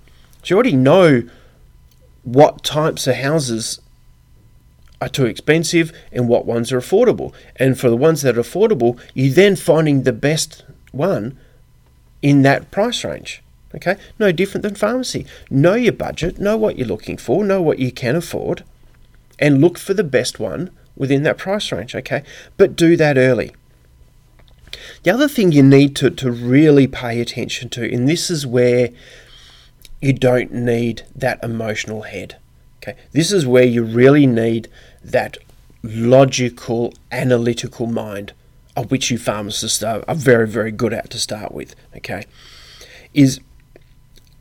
So 0.42 0.54
you 0.54 0.57
already 0.57 0.76
know 0.76 1.23
what 2.23 2.62
types 2.62 3.07
of 3.07 3.16
houses 3.16 3.80
are 5.00 5.09
too 5.09 5.26
expensive 5.26 5.92
and 6.12 6.28
what 6.28 6.45
ones 6.45 6.73
are 6.73 6.80
affordable. 6.80 7.33
And 7.57 7.78
for 7.78 7.88
the 7.88 7.97
ones 7.97 8.23
that 8.23 8.37
are 8.37 8.42
affordable, 8.42 9.00
you're 9.14 9.35
then 9.35 9.57
finding 9.57 10.02
the 10.02 10.12
best 10.12 10.64
one 10.92 11.38
in 12.21 12.42
that 12.42 12.71
price 12.71 13.04
range. 13.04 13.42
Okay, 13.75 13.97
no 14.18 14.33
different 14.33 14.62
than 14.62 14.75
pharmacy. 14.75 15.26
Know 15.50 15.75
your 15.75 15.92
budget, 15.92 16.38
know 16.38 16.57
what 16.57 16.78
you're 16.78 16.88
looking 16.88 17.18
for, 17.18 17.45
know 17.45 17.61
what 17.61 17.78
you 17.78 17.92
can 17.92 18.16
afford, 18.16 18.64
and 19.38 19.61
look 19.61 19.78
for 19.78 19.95
the 19.95 20.04
best 20.04 20.38
one 20.38 20.71
within 20.97 21.23
that 21.23 21.38
price 21.38 21.71
range. 21.73 21.95
Okay, 21.95 22.23
but 22.57 22.76
do 22.76 22.97
that 22.97 23.16
early. 23.16 23.52
The 25.02 25.12
other 25.12 25.28
thing 25.28 25.52
you 25.52 25.62
need 25.62 25.97
to, 25.97 26.11
to 26.11 26.30
really 26.30 26.87
pay 26.87 27.21
attention 27.21 27.68
to, 27.71 27.90
and 27.90 28.09
this 28.09 28.30
is 28.30 28.47
where 28.47 28.90
you 30.00 30.12
don't 30.12 30.52
need 30.52 31.02
that 31.14 31.42
emotional 31.42 32.02
head. 32.02 32.37
Okay, 32.83 32.97
this 33.12 33.33
is 33.33 33.47
where 33.47 33.64
you 33.64 33.83
really 33.85 34.26
need 34.26 34.68
that 35.02 35.38
logical, 35.83 36.95
analytical 37.11 37.87
mind, 37.87 38.33
of 38.76 38.90
which 38.90 39.11
you 39.11 39.18
pharmacists 39.18 39.83
are, 39.83 40.04
are 40.07 40.14
very, 40.14 40.47
very 40.47 40.71
good 40.71 40.92
at 40.92 41.11
to 41.11 41.18
start 41.18 41.52
with. 41.52 41.75
Okay, 41.97 42.25
is 43.14 43.40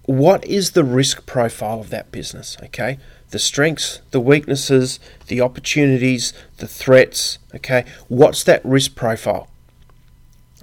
what 0.05 0.45
is 0.45 0.71
the 0.71 0.83
risk 0.83 1.25
profile 1.25 1.79
of 1.79 1.89
that 1.89 2.11
business? 2.11 2.57
Okay, 2.63 2.97
the 3.31 3.39
strengths, 3.39 3.99
the 4.11 4.19
weaknesses, 4.19 4.99
the 5.27 5.41
opportunities, 5.41 6.33
the 6.57 6.67
threats. 6.67 7.39
Okay, 7.55 7.85
what's 8.07 8.43
that 8.43 8.63
risk 8.63 8.95
profile? 8.95 9.49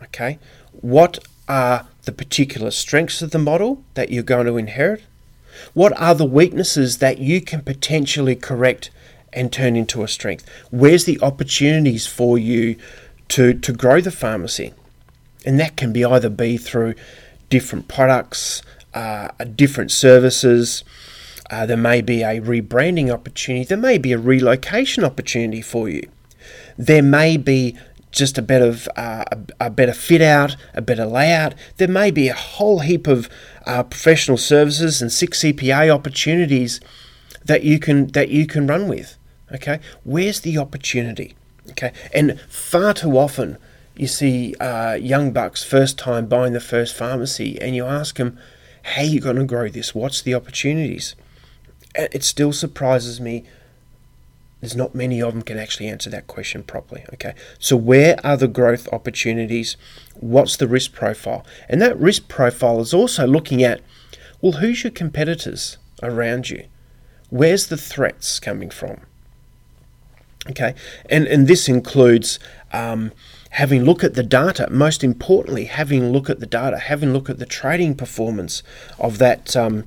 Okay, 0.02 0.38
what 0.72 1.18
are 1.48 1.86
the 2.04 2.12
particular 2.12 2.70
strengths 2.70 3.22
of 3.22 3.30
the 3.30 3.38
model 3.38 3.82
that 3.94 4.10
you're 4.10 4.22
going 4.22 4.46
to 4.46 4.56
inherit? 4.56 5.02
What 5.72 5.98
are 6.00 6.14
the 6.14 6.24
weaknesses 6.24 6.98
that 6.98 7.18
you 7.18 7.40
can 7.40 7.62
potentially 7.62 8.34
correct 8.34 8.90
and 9.32 9.52
turn 9.52 9.76
into 9.76 10.02
a 10.02 10.08
strength? 10.08 10.48
Where's 10.70 11.04
the 11.04 11.20
opportunities 11.22 12.06
for 12.06 12.38
you 12.38 12.76
to, 13.28 13.54
to 13.54 13.72
grow 13.72 14.00
the 14.00 14.10
pharmacy? 14.10 14.72
And 15.46 15.60
that 15.60 15.76
can 15.76 15.92
be 15.92 16.04
either 16.04 16.28
be 16.28 16.56
through 16.56 16.94
different 17.50 17.88
products, 17.88 18.62
uh, 18.94 19.28
different 19.54 19.90
services. 19.90 20.84
Uh, 21.50 21.66
there 21.66 21.76
may 21.76 22.00
be 22.00 22.22
a 22.22 22.40
rebranding 22.40 23.10
opportunity. 23.10 23.64
There 23.64 23.78
may 23.78 23.98
be 23.98 24.12
a 24.12 24.18
relocation 24.18 25.04
opportunity 25.04 25.60
for 25.60 25.88
you. 25.88 26.08
There 26.78 27.02
may 27.02 27.36
be 27.36 27.76
just 28.10 28.38
a 28.38 28.42
bit 28.42 28.62
of 28.62 28.88
uh, 28.96 29.24
a, 29.30 29.66
a, 29.66 29.70
better 29.70 29.92
fit 29.92 30.22
out, 30.22 30.56
a 30.72 30.80
better 30.80 31.04
layout. 31.04 31.54
There 31.76 31.88
may 31.88 32.10
be 32.10 32.28
a 32.28 32.34
whole 32.34 32.78
heap 32.80 33.06
of 33.06 33.28
uh, 33.66 33.82
professional 33.82 34.38
services 34.38 35.02
and 35.02 35.12
six 35.12 35.40
CPA 35.40 35.92
opportunities 35.92 36.80
that 37.44 37.62
you 37.62 37.78
can 37.78 38.06
that 38.08 38.30
you 38.30 38.46
can 38.46 38.66
run 38.66 38.88
with. 38.88 39.18
Okay, 39.52 39.80
where's 40.04 40.40
the 40.40 40.56
opportunity? 40.58 41.34
Okay, 41.70 41.92
and 42.14 42.40
far 42.48 42.94
too 42.94 43.18
often 43.18 43.58
you 43.96 44.06
see 44.06 44.54
uh, 44.56 44.94
young 44.94 45.32
bucks 45.32 45.62
first 45.62 45.98
time 45.98 46.26
buying 46.26 46.52
the 46.52 46.60
first 46.60 46.94
pharmacy, 46.96 47.60
and 47.60 47.76
you 47.76 47.84
ask 47.84 48.16
them, 48.16 48.38
"How 48.82 49.02
are 49.02 49.04
you 49.04 49.20
going 49.20 49.36
to 49.36 49.44
grow 49.44 49.68
this? 49.68 49.94
What's 49.94 50.22
the 50.22 50.34
opportunities?" 50.34 51.14
It 51.94 52.24
still 52.24 52.52
surprises 52.52 53.20
me 53.20 53.44
there's 54.64 54.74
not 54.74 54.94
many 54.94 55.20
of 55.20 55.34
them 55.34 55.42
can 55.42 55.58
actually 55.58 55.88
answer 55.88 56.08
that 56.08 56.26
question 56.26 56.62
properly. 56.62 57.04
Okay, 57.12 57.34
so 57.58 57.76
where 57.76 58.16
are 58.24 58.38
the 58.38 58.48
growth 58.48 58.88
opportunities? 58.94 59.76
What's 60.14 60.56
the 60.56 60.66
risk 60.66 60.94
profile? 60.94 61.44
And 61.68 61.82
that 61.82 62.00
risk 62.00 62.28
profile 62.28 62.80
is 62.80 62.94
also 62.94 63.26
looking 63.26 63.62
at 63.62 63.82
well, 64.40 64.52
who's 64.52 64.82
your 64.82 64.90
competitors 64.90 65.76
around 66.02 66.48
you? 66.48 66.64
Where's 67.28 67.66
the 67.66 67.76
threats 67.76 68.40
coming 68.40 68.70
from? 68.70 69.02
Okay, 70.48 70.74
and 71.10 71.26
and 71.26 71.46
this 71.46 71.68
includes 71.68 72.38
um, 72.72 73.12
having 73.50 73.82
a 73.82 73.84
look 73.84 74.02
at 74.02 74.14
the 74.14 74.22
data. 74.22 74.68
Most 74.70 75.04
importantly, 75.04 75.66
having 75.66 76.04
a 76.04 76.10
look 76.10 76.30
at 76.30 76.40
the 76.40 76.46
data, 76.46 76.78
having 76.78 77.10
a 77.10 77.12
look 77.12 77.28
at 77.28 77.38
the 77.38 77.44
trading 77.44 77.94
performance 77.94 78.62
of 78.98 79.18
that. 79.18 79.54
Um, 79.54 79.84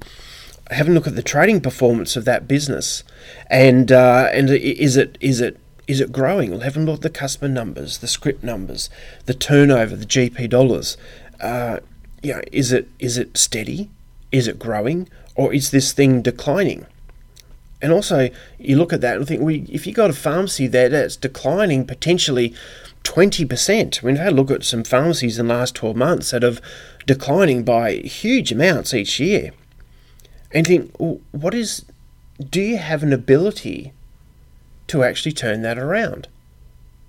having 0.72 0.94
a 0.94 0.96
look 0.96 1.08
at 1.08 1.16
the 1.16 1.24
trading 1.24 1.62
performance 1.62 2.16
of 2.16 2.26
that 2.26 2.48
business, 2.48 3.04
and 3.50 3.92
uh, 3.92 4.30
and 4.32 4.50
is 4.50 4.98
it 4.98 5.18
is 5.22 5.42
it 5.42 5.58
is 5.88 6.02
it 6.02 6.12
growing? 6.12 6.52
We'll 6.52 6.62
have 6.62 6.78
a 6.78 6.82
look 6.82 6.98
at 6.98 7.02
the 7.02 7.10
customer 7.10 7.50
numbers, 7.50 8.00
the 8.00 8.08
script 8.08 8.44
numbers, 8.44 8.90
the 9.26 9.34
turnover, 9.34 9.96
the 9.96 10.06
GP 10.06 10.50
dollars. 10.50 10.98
Uh, 11.42 11.80
is 12.22 12.72
it 12.72 12.90
is 13.00 13.18
it 13.18 13.38
steady? 13.38 13.90
Is 14.32 14.48
it 14.48 14.60
growing, 14.60 15.08
or 15.36 15.54
is 15.54 15.72
this 15.72 15.94
thing 15.94 16.22
declining? 16.22 16.86
And 17.82 17.94
also, 17.94 18.30
you 18.58 18.76
look 18.76 18.92
at 18.92 19.02
that 19.02 19.18
and 19.18 19.28
think, 19.28 19.42
well, 19.42 19.56
if 19.70 19.86
you 19.86 19.94
got 19.94 20.10
a 20.10 20.14
pharmacy 20.14 20.66
there 20.66 20.90
that's 20.90 21.16
declining 21.16 21.86
potentially 21.86 22.56
20%, 23.04 24.04
I 24.04 24.06
mean, 24.06 24.18
I've 24.18 24.24
had 24.24 24.34
a 24.34 24.36
look 24.36 24.50
at 24.50 24.64
some 24.64 24.84
pharmacies 24.84 25.38
in 25.38 25.48
the 25.48 25.54
last 25.54 25.76
12 25.76 25.96
months 25.96 26.32
that 26.32 26.42
have 26.42 26.60
declining 27.06 27.64
by 27.64 27.98
huge 27.98 28.52
amounts 28.52 28.96
each 28.96 29.20
year 29.20 29.52
and 30.51 30.66
think, 30.66 30.92
what 30.98 31.54
is, 31.54 31.86
do 32.50 32.62
you 32.62 32.77
have 32.77 33.04
an 33.04 33.13
ability 33.13 33.94
to 34.88 35.04
actually 35.04 35.34
turn 35.34 35.62
that 35.63 35.77
around? 35.77 36.27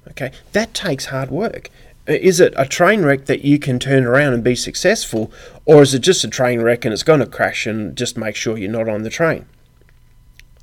Okay, 0.08 0.32
that 0.52 0.74
takes 0.74 1.06
hard 1.06 1.30
work. 1.30 1.70
Uh, 2.08 2.12
is 2.12 2.40
it 2.40 2.54
a 2.56 2.66
train 2.66 3.02
wreck 3.02 3.26
that 3.26 3.44
you 3.44 3.58
can 3.58 3.78
turn 3.78 4.04
around 4.04 4.32
and 4.32 4.42
be 4.42 4.56
successful, 4.56 5.30
or 5.66 5.82
is 5.82 5.94
it 5.94 6.00
just 6.00 6.24
a 6.24 6.28
train 6.28 6.62
wreck 6.62 6.84
and 6.84 6.92
it's 6.92 7.02
going 7.02 7.20
to 7.20 7.26
crash 7.26 7.66
and 7.66 7.96
just 7.96 8.16
make 8.16 8.34
sure 8.34 8.56
you're 8.56 8.70
not 8.70 8.88
on 8.88 9.02
the 9.02 9.10
train? 9.10 9.46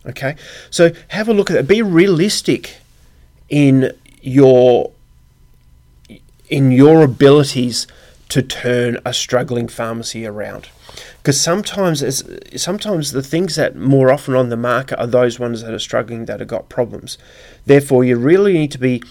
Okay, 0.06 0.36
so 0.70 0.92
have 1.10 1.28
a 1.28 1.34
look 1.34 1.50
at 1.50 1.54
that. 1.54 1.68
Be 1.68 1.82
realistic 1.82 2.78
in 3.50 3.92
your 4.22 4.92
in 6.48 6.72
your 6.72 7.04
abilities 7.04 7.88
to 8.30 8.42
turn 8.42 9.00
a 9.04 9.14
struggling 9.14 9.68
pharmacy 9.68 10.26
around 10.26 10.70
because 11.26 11.42
sometimes 11.42 12.04
it's, 12.04 12.22
sometimes 12.56 13.12
the 13.12 13.24
things 13.24 13.56
that 13.56 13.76
more 13.76 14.12
often 14.12 14.36
on 14.36 14.50
the 14.50 14.56
market 14.56 15.00
are 15.00 15.08
those 15.08 15.40
ones 15.40 15.64
that 15.64 15.74
are 15.74 15.80
struggling 15.80 16.26
that 16.26 16.40
have 16.40 16.48
got 16.48 16.70
problems. 16.70 17.18
Therefore, 17.66 18.04
you 18.04 18.16
really 18.16 18.54
need 18.54 18.72
to 18.74 18.78
be 18.78 19.02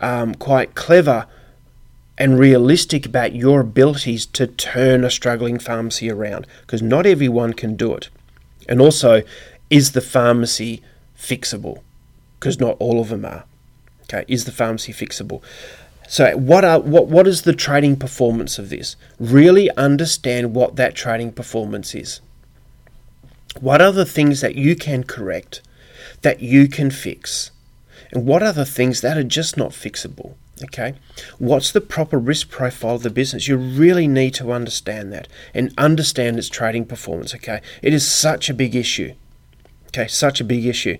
um, 0.00 0.36
quite 0.36 0.76
clever 0.76 1.26
and 2.16 2.38
realistic 2.38 3.04
about 3.06 3.34
your 3.34 3.58
abilities 3.58 4.24
to 4.26 4.46
turn 4.46 5.02
a 5.02 5.10
struggling 5.10 5.58
pharmacy 5.58 6.08
around 6.08 6.46
because 6.60 6.80
not 6.80 7.06
everyone 7.06 7.54
can 7.54 7.74
do 7.74 7.92
it. 7.92 8.08
And 8.68 8.80
also, 8.80 9.24
is 9.68 9.90
the 9.90 10.00
pharmacy 10.00 10.80
fixable? 11.18 11.82
Because 12.38 12.60
not 12.60 12.76
all 12.78 13.00
of 13.00 13.08
them 13.08 13.24
are. 13.24 13.42
Okay, 14.04 14.24
is 14.28 14.44
the 14.44 14.52
pharmacy 14.52 14.92
fixable? 14.92 15.42
So 16.08 16.36
what 16.36 16.64
are 16.64 16.80
what 16.80 17.06
what 17.06 17.26
is 17.26 17.42
the 17.42 17.52
trading 17.52 17.96
performance 17.96 18.58
of 18.58 18.70
this? 18.70 18.96
Really 19.20 19.70
understand 19.76 20.54
what 20.54 20.76
that 20.76 20.94
trading 20.94 21.32
performance 21.32 21.94
is. 21.94 22.20
What 23.60 23.82
are 23.82 23.92
the 23.92 24.06
things 24.06 24.40
that 24.40 24.54
you 24.54 24.74
can 24.74 25.04
correct, 25.04 25.60
that 26.22 26.40
you 26.40 26.66
can 26.68 26.90
fix? 26.90 27.50
And 28.10 28.24
what 28.24 28.42
are 28.42 28.54
the 28.54 28.64
things 28.64 29.02
that 29.02 29.18
are 29.18 29.24
just 29.24 29.56
not 29.56 29.72
fixable? 29.72 30.34
Okay? 30.64 30.94
What's 31.38 31.72
the 31.72 31.80
proper 31.80 32.18
risk 32.18 32.50
profile 32.50 32.96
of 32.96 33.02
the 33.02 33.10
business? 33.10 33.46
You 33.46 33.56
really 33.56 34.08
need 34.08 34.34
to 34.34 34.52
understand 34.52 35.12
that 35.12 35.28
and 35.52 35.74
understand 35.76 36.38
its 36.38 36.48
trading 36.48 36.86
performance. 36.86 37.34
Okay? 37.34 37.60
It 37.82 37.92
is 37.92 38.10
such 38.10 38.48
a 38.48 38.54
big 38.54 38.74
issue. 38.74 39.14
Okay, 39.88 40.06
such 40.06 40.40
a 40.40 40.44
big 40.44 40.66
issue. 40.66 40.98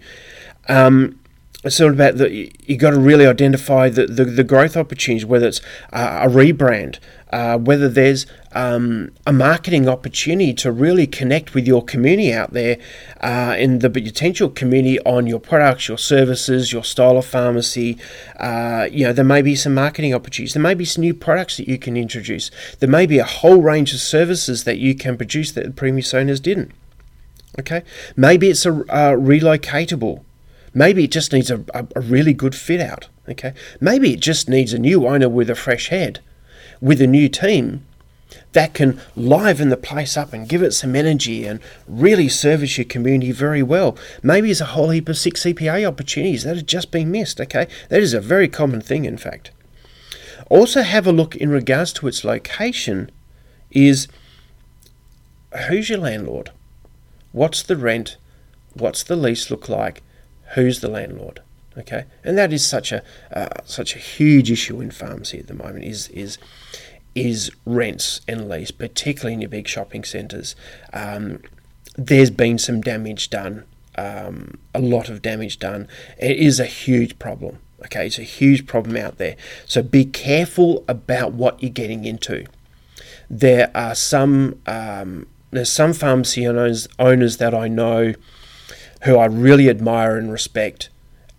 Um, 0.69 1.21
it's 1.65 1.81
of 1.81 1.93
about 1.93 2.19
the 2.19 2.53
you 2.67 2.77
got 2.77 2.91
to 2.91 3.00
really 3.00 3.27
identify 3.27 3.88
the, 3.88 4.07
the, 4.07 4.25
the 4.25 4.45
growth 4.45 4.77
opportunities, 4.77 5.27
whether 5.27 5.49
it's 5.49 5.61
uh, 5.93 6.21
a 6.23 6.29
rebrand, 6.29 7.00
uh, 7.33 7.59
whether 7.59 7.88
there's 7.88 8.27
um, 8.53 9.11
a 9.27 9.33
marketing 9.33 9.88
opportunity 9.88 10.55
to 10.55 10.71
really 10.71 11.07
connect 11.07 11.55
with 11.55 11.67
your 11.67 11.85
community 11.85 12.33
out 12.33 12.53
there 12.53 12.79
uh, 13.25 13.57
and 13.59 13.81
the 13.81 13.91
potential 13.91 14.49
community 14.49 15.00
on 15.00 15.27
your 15.27 15.41
products, 15.41 15.88
your 15.88 15.99
services, 15.99 16.73
your 16.73 16.85
style 16.85 17.19
of 17.19 17.27
pharmacy. 17.27 17.99
Uh, 18.38 18.87
you 18.93 19.05
know, 19.05 19.12
there 19.12 19.25
may 19.25 19.43
be 19.43 19.57
some 19.57 19.75
marketing 19.75 20.15
opportunities. 20.15 20.55
There 20.55 20.62
may 20.62 20.75
be 20.75 20.85
some 20.85 21.03
new 21.03 21.15
products 21.15 21.57
that 21.57 21.67
you 21.67 21.77
can 21.77 21.97
introduce. 21.97 22.53
There 22.79 22.88
may 22.88 23.05
be 23.05 23.19
a 23.19 23.25
whole 23.25 23.61
range 23.61 23.93
of 23.93 23.99
services 23.99 24.62
that 24.62 24.79
you 24.79 24.95
can 24.95 25.17
produce 25.17 25.50
that 25.53 25.65
the 25.65 25.73
previous 25.73 26.15
owners 26.15 26.38
didn't. 26.38 26.71
Okay, 27.59 27.83
maybe 28.15 28.49
it's 28.49 28.65
a 28.65 28.71
relocatable 28.71 30.23
Maybe 30.75 31.05
it 31.05 31.11
just 31.11 31.33
needs 31.33 31.51
a, 31.51 31.65
a, 31.75 31.87
a 31.97 32.01
really 32.01 32.33
good 32.33 32.55
fit 32.55 32.81
out. 32.81 33.09
Okay, 33.29 33.53
maybe 33.81 34.13
it 34.13 34.21
just 34.21 34.49
needs 34.49 34.73
a 34.73 34.79
new 34.79 35.07
owner 35.07 35.29
with 35.29 35.51
a 35.51 35.55
fresh 35.55 35.89
head, 35.89 36.21
with 36.81 37.01
a 37.03 37.07
new 37.07 37.29
team 37.29 37.85
that 38.53 38.75
can 38.75 39.01
liven 39.17 39.69
the 39.69 39.77
place 39.77 40.17
up 40.17 40.33
and 40.33 40.49
give 40.49 40.63
it 40.63 40.73
some 40.73 40.95
energy 40.95 41.47
and 41.47 41.61
really 41.87 42.29
service 42.29 42.77
your 42.77 42.85
community 42.85 43.33
very 43.33 43.63
well. 43.63 43.97
Maybe 44.23 44.49
there's 44.49 44.61
a 44.61 44.67
whole 44.67 44.91
heap 44.91 45.09
of 45.09 45.19
six 45.19 45.45
CPA 45.45 45.87
opportunities 45.87 46.45
that 46.45 46.57
have 46.57 46.67
just 46.67 46.91
been 46.91 47.11
missed. 47.11 47.41
Okay, 47.41 47.69
that 47.89 48.03
is 48.03 48.15
a 48.15 48.21
very 48.21 48.49
common 48.49 48.81
thing, 48.81 49.05
in 49.05 49.17
fact. 49.17 49.51
Also, 50.51 50.83
have 50.83 51.07
a 51.07 51.13
look 51.13 51.37
in 51.37 51.51
regards 51.51 51.93
to 51.95 52.09
its 52.09 52.25
location. 52.25 53.11
Is 53.71 54.09
who's 55.69 55.91
your 55.91 55.99
landlord? 55.99 56.51
What's 57.33 57.63
the 57.63 57.77
rent? 57.77 58.17
What's 58.73 59.03
the 59.03 59.17
lease 59.17 59.51
look 59.51 59.69
like? 59.69 60.03
Who's 60.55 60.81
the 60.81 60.88
landlord? 60.88 61.40
Okay, 61.76 62.05
and 62.25 62.37
that 62.37 62.52
is 62.52 62.67
such 62.67 62.90
a 62.90 63.02
uh, 63.33 63.49
such 63.64 63.95
a 63.95 63.99
huge 63.99 64.50
issue 64.50 64.81
in 64.81 64.90
pharmacy 64.90 65.38
at 65.38 65.47
the 65.47 65.55
moment. 65.55 65.85
Is 65.85 66.09
is 66.09 66.38
is 67.14 67.50
rents 67.64 68.21
and 68.26 68.49
lease, 68.49 68.71
particularly 68.71 69.35
in 69.35 69.40
your 69.40 69.50
big 69.50 69.69
shopping 69.69 70.05
centres. 70.05 70.57
Um, 70.93 71.43
there's 71.97 72.31
been 72.31 72.59
some 72.59 72.81
damage 72.81 73.31
done, 73.31 73.64
um, 73.97 74.59
a 74.75 74.81
lot 74.81 75.09
of 75.09 75.23
damage 75.23 75.59
done. 75.59 75.88
It 76.19 76.37
is 76.37 76.61
a 76.61 76.64
huge 76.67 77.19
problem. 77.19 77.59
Okay, 77.85 78.07
it's 78.07 78.19
a 78.19 78.25
huge 78.25 78.67
problem 78.67 78.97
out 78.97 79.19
there. 79.19 79.37
So 79.67 79.83
be 79.83 80.05
careful 80.05 80.85
about 80.88 81.33
what 81.33 81.62
you're 81.62 81.71
getting 81.71 82.05
into. 82.05 82.47
There 83.31 83.71
are 83.75 83.95
some 83.95 84.61
um, 84.67 85.26
there's 85.50 85.71
some 85.71 85.93
pharmacy 85.93 86.47
owners 86.47 86.88
owners 86.99 87.37
that 87.37 87.55
I 87.55 87.69
know 87.69 88.14
who 89.02 89.17
I 89.17 89.26
really 89.26 89.69
admire 89.69 90.17
and 90.17 90.31
respect. 90.31 90.90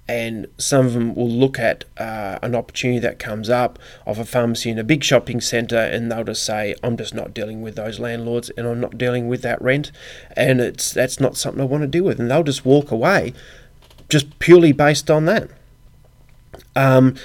And 0.08 0.48
some 0.58 0.88
of 0.88 0.94
them 0.94 1.14
will 1.14 1.30
look 1.30 1.60
at 1.60 1.86
uh, 1.98 2.40
an 2.42 2.56
opportunity 2.56 3.00
that 3.00 3.20
comes 3.20 3.48
up 3.48 3.78
of 4.08 4.18
a 4.18 4.26
pharmacy 4.26 4.72
in 4.72 4.80
a 4.80 4.84
big 4.84 5.04
shopping 5.04 5.40
centre 5.40 5.78
and 5.78 6.12
they'll 6.12 6.24
just 6.24 6.44
say 6.44 6.74
i'm 6.82 6.98
just 6.98 7.14
not 7.14 7.32
dealing 7.32 7.62
with 7.62 7.76
those 7.76 8.00
landlords 8.00 8.50
and 8.58 8.66
i'm 8.66 8.80
not 8.80 8.98
dealing 8.98 9.28
with 9.28 9.44
that 9.44 9.62
rent. 9.62 9.92
And 10.36 10.62
it's 10.62 10.92
that's 10.92 11.20
not 11.20 11.38
something 11.38 11.62
i 11.62 11.66
want 11.66 11.84
to 11.84 11.88
deal 11.88 12.06
with. 12.06 12.20
And 12.20 12.32
they'll 12.32 12.42
just 12.42 12.66
walk 12.66 12.90
away 12.90 13.34
just 14.10 14.40
purely 14.40 14.72
based 14.72 15.12
on 15.12 15.26
that. 15.26 15.50
Um, 16.76 17.16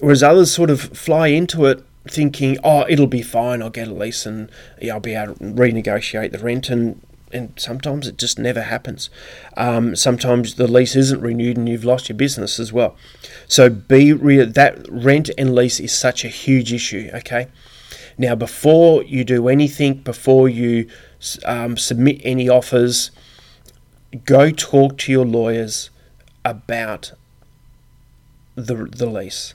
whereas 0.00 0.22
others 0.22 0.52
sort 0.52 0.68
of 0.68 0.80
fly 0.80 1.28
into 1.28 1.64
it 1.64 1.82
thinking 2.06 2.58
oh 2.62 2.84
it'll 2.90 3.06
be 3.06 3.22
fine. 3.22 3.62
I'll 3.62 3.70
get 3.70 3.88
a 3.88 3.94
lease 3.94 4.26
and 4.26 4.50
yeah, 4.82 4.92
i'll 4.92 5.00
be 5.00 5.14
able 5.14 5.34
to 5.36 5.44
renegotiate 5.44 6.32
the 6.32 6.38
rent. 6.38 6.68
And 6.68 7.00
and 7.32 7.52
sometimes 7.56 8.06
it 8.06 8.16
just 8.16 8.38
never 8.38 8.62
happens. 8.62 9.10
Um, 9.56 9.96
sometimes 9.96 10.54
the 10.54 10.66
lease 10.66 10.96
isn't 10.96 11.20
renewed 11.20 11.56
and 11.56 11.68
you've 11.68 11.84
lost 11.84 12.08
your 12.08 12.16
business 12.16 12.58
as 12.58 12.72
well. 12.72 12.96
So 13.46 13.68
be 13.68 14.12
real. 14.12 14.46
That 14.46 14.86
rent 14.90 15.30
and 15.36 15.54
lease 15.54 15.80
is 15.80 15.92
such 15.92 16.24
a 16.24 16.28
huge 16.28 16.72
issue. 16.72 17.10
Okay. 17.14 17.48
Now, 18.16 18.34
before 18.34 19.04
you 19.04 19.22
do 19.24 19.48
anything, 19.48 19.94
before 19.94 20.48
you 20.48 20.88
um, 21.44 21.76
submit 21.76 22.20
any 22.24 22.48
offers, 22.48 23.12
go 24.24 24.50
talk 24.50 24.98
to 24.98 25.12
your 25.12 25.24
lawyers 25.24 25.90
about 26.44 27.12
the 28.56 28.74
the 28.74 29.06
lease. 29.06 29.54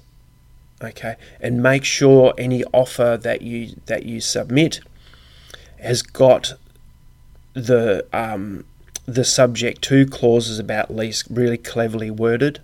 Okay, 0.81 1.15
and 1.39 1.61
make 1.61 1.83
sure 1.83 2.33
any 2.37 2.63
offer 2.65 3.17
that 3.21 3.41
you 3.41 3.75
that 3.85 4.05
you 4.05 4.21
submit 4.21 4.79
has 5.79 6.01
got 6.01 6.53
the 7.53 8.05
um, 8.13 8.65
the 9.05 9.23
subject 9.23 9.81
to 9.83 10.05
clauses 10.05 10.59
about 10.59 10.93
lease 10.93 11.29
really 11.29 11.57
cleverly 11.57 12.11
worded. 12.11 12.59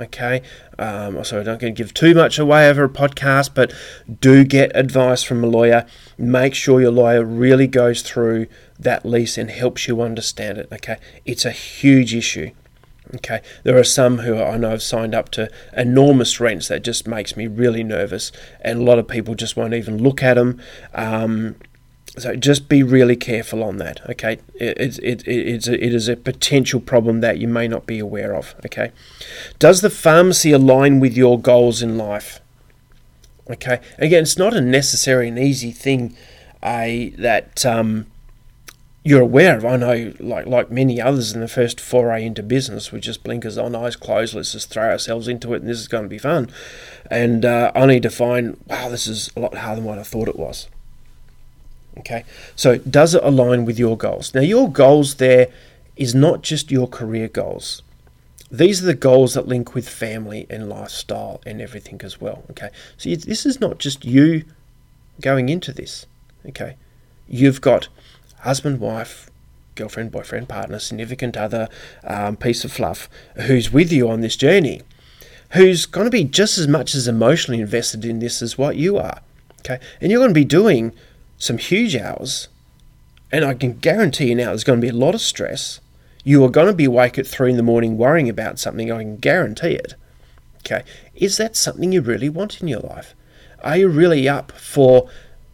Okay, 0.00 0.42
um, 0.78 1.24
so 1.24 1.40
I'm 1.40 1.46
not 1.46 1.58
going 1.58 1.74
to 1.74 1.76
give 1.76 1.92
too 1.92 2.14
much 2.14 2.38
away 2.38 2.70
over 2.70 2.84
a 2.84 2.88
podcast, 2.88 3.50
but 3.52 3.72
do 4.20 4.44
get 4.44 4.70
advice 4.76 5.24
from 5.24 5.42
a 5.42 5.48
lawyer. 5.48 5.86
Make 6.16 6.54
sure 6.54 6.80
your 6.80 6.92
lawyer 6.92 7.24
really 7.24 7.66
goes 7.66 8.02
through 8.02 8.46
that 8.78 9.04
lease 9.04 9.36
and 9.36 9.50
helps 9.50 9.88
you 9.88 10.00
understand 10.00 10.58
it. 10.58 10.68
Okay, 10.72 10.98
it's 11.24 11.44
a 11.44 11.50
huge 11.50 12.14
issue. 12.14 12.52
Okay, 13.16 13.40
there 13.64 13.76
are 13.76 13.84
some 13.84 14.18
who 14.18 14.40
I 14.40 14.56
know 14.56 14.70
have 14.70 14.82
signed 14.82 15.14
up 15.14 15.30
to 15.30 15.50
enormous 15.76 16.38
rents 16.38 16.68
that 16.68 16.84
just 16.84 17.08
makes 17.08 17.36
me 17.36 17.48
really 17.48 17.82
nervous, 17.82 18.30
and 18.60 18.78
a 18.80 18.82
lot 18.84 19.00
of 19.00 19.08
people 19.08 19.34
just 19.34 19.56
won't 19.56 19.74
even 19.74 20.00
look 20.00 20.22
at 20.22 20.34
them. 20.34 20.60
Um, 20.94 21.56
so 22.16 22.34
just 22.34 22.68
be 22.68 22.82
really 22.82 23.16
careful 23.16 23.62
on 23.62 23.76
that. 23.78 24.00
Okay, 24.10 24.38
it, 24.54 24.78
it, 24.78 24.98
it, 24.98 25.28
it's 25.28 25.68
a, 25.68 25.84
it 25.84 25.94
is 25.94 26.08
a 26.08 26.16
potential 26.16 26.80
problem 26.80 27.20
that 27.20 27.38
you 27.38 27.48
may 27.48 27.68
not 27.68 27.86
be 27.86 27.98
aware 27.98 28.34
of. 28.34 28.54
Okay, 28.64 28.92
does 29.58 29.80
the 29.80 29.90
pharmacy 29.90 30.52
align 30.52 31.00
with 31.00 31.16
your 31.16 31.38
goals 31.40 31.82
in 31.82 31.98
life? 31.98 32.40
Okay, 33.50 33.80
again, 33.98 34.22
it's 34.22 34.38
not 34.38 34.54
a 34.54 34.60
necessary 34.60 35.28
and 35.28 35.38
easy 35.38 35.70
thing, 35.70 36.16
a 36.62 37.10
that 37.18 37.64
um, 37.64 38.06
you're 39.04 39.22
aware 39.22 39.56
of. 39.56 39.64
I 39.64 39.76
know, 39.76 40.12
like 40.18 40.46
like 40.46 40.70
many 40.70 41.00
others 41.00 41.32
in 41.32 41.40
the 41.40 41.48
first 41.48 41.80
foray 41.80 42.24
into 42.24 42.42
business, 42.42 42.92
we 42.92 43.00
just 43.00 43.22
blinkers 43.22 43.56
on, 43.56 43.74
eyes 43.74 43.96
closed. 43.96 44.34
Let's 44.34 44.52
just 44.52 44.70
throw 44.70 44.90
ourselves 44.90 45.28
into 45.28 45.54
it, 45.54 45.62
and 45.62 45.68
this 45.68 45.78
is 45.78 45.88
going 45.88 46.04
to 46.04 46.08
be 46.08 46.18
fun. 46.18 46.50
And 47.10 47.44
uh, 47.44 47.72
only 47.74 48.00
to 48.00 48.10
find, 48.10 48.58
wow, 48.66 48.88
this 48.88 49.06
is 49.06 49.30
a 49.36 49.40
lot 49.40 49.54
harder 49.54 49.76
than 49.76 49.84
what 49.84 49.98
I 49.98 50.02
thought 50.02 50.28
it 50.28 50.38
was. 50.38 50.68
Okay, 52.00 52.24
so 52.54 52.78
does 52.78 53.14
it 53.14 53.24
align 53.24 53.64
with 53.64 53.78
your 53.78 53.96
goals? 53.96 54.34
Now, 54.34 54.40
your 54.40 54.70
goals 54.70 55.16
there 55.16 55.48
is 55.96 56.14
not 56.14 56.42
just 56.42 56.70
your 56.70 56.86
career 56.86 57.28
goals. 57.28 57.82
These 58.50 58.82
are 58.82 58.86
the 58.86 58.94
goals 58.94 59.34
that 59.34 59.48
link 59.48 59.74
with 59.74 59.88
family 59.88 60.46
and 60.48 60.68
lifestyle 60.68 61.40
and 61.44 61.60
everything 61.60 62.00
as 62.02 62.20
well. 62.20 62.44
Okay, 62.50 62.70
so 62.96 63.10
this 63.10 63.44
is 63.44 63.60
not 63.60 63.78
just 63.78 64.04
you 64.04 64.44
going 65.20 65.48
into 65.48 65.72
this. 65.72 66.06
Okay, 66.46 66.76
you've 67.28 67.60
got 67.60 67.88
husband, 68.40 68.80
wife, 68.80 69.28
girlfriend, 69.74 70.10
boyfriend, 70.10 70.48
partner, 70.48 70.78
significant 70.78 71.36
other, 71.36 71.68
um, 72.04 72.36
piece 72.36 72.64
of 72.64 72.72
fluff 72.72 73.08
who's 73.46 73.72
with 73.72 73.92
you 73.92 74.08
on 74.08 74.20
this 74.20 74.36
journey, 74.36 74.82
who's 75.50 75.84
going 75.84 76.06
to 76.06 76.10
be 76.10 76.24
just 76.24 76.58
as 76.58 76.68
much 76.68 76.94
as 76.94 77.08
emotionally 77.08 77.60
invested 77.60 78.04
in 78.04 78.18
this 78.18 78.40
as 78.40 78.56
what 78.56 78.76
you 78.76 78.96
are. 78.96 79.20
Okay, 79.60 79.78
and 80.00 80.10
you're 80.10 80.20
going 80.20 80.30
to 80.30 80.34
be 80.34 80.44
doing 80.44 80.92
some 81.38 81.58
huge 81.58 81.96
hours, 81.96 82.48
and 83.32 83.44
I 83.44 83.54
can 83.54 83.78
guarantee 83.78 84.28
you 84.28 84.34
now 84.34 84.46
there's 84.46 84.64
going 84.64 84.80
to 84.80 84.84
be 84.84 84.90
a 84.90 84.98
lot 84.98 85.14
of 85.14 85.20
stress. 85.20 85.80
You 86.24 86.44
are 86.44 86.50
going 86.50 86.66
to 86.66 86.74
be 86.74 86.84
awake 86.84 87.18
at 87.18 87.26
three 87.26 87.50
in 87.50 87.56
the 87.56 87.62
morning 87.62 87.96
worrying 87.96 88.28
about 88.28 88.58
something, 88.58 88.92
I 88.92 89.02
can 89.02 89.16
guarantee 89.16 89.74
it. 89.74 89.94
Okay, 90.58 90.82
is 91.14 91.36
that 91.36 91.56
something 91.56 91.92
you 91.92 92.00
really 92.00 92.28
want 92.28 92.60
in 92.60 92.68
your 92.68 92.80
life? 92.80 93.14
Are 93.62 93.76
you 93.76 93.88
really 93.88 94.28
up 94.28 94.52
for 94.52 95.08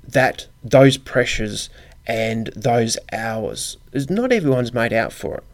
that, 0.06 0.46
those 0.62 0.96
pressures 0.96 1.68
and 2.06 2.48
those 2.56 2.98
hours? 3.12 3.76
Not 4.08 4.32
everyone's 4.32 4.72
made 4.72 4.92
out 4.92 5.12
for 5.12 5.36
it. 5.36 5.44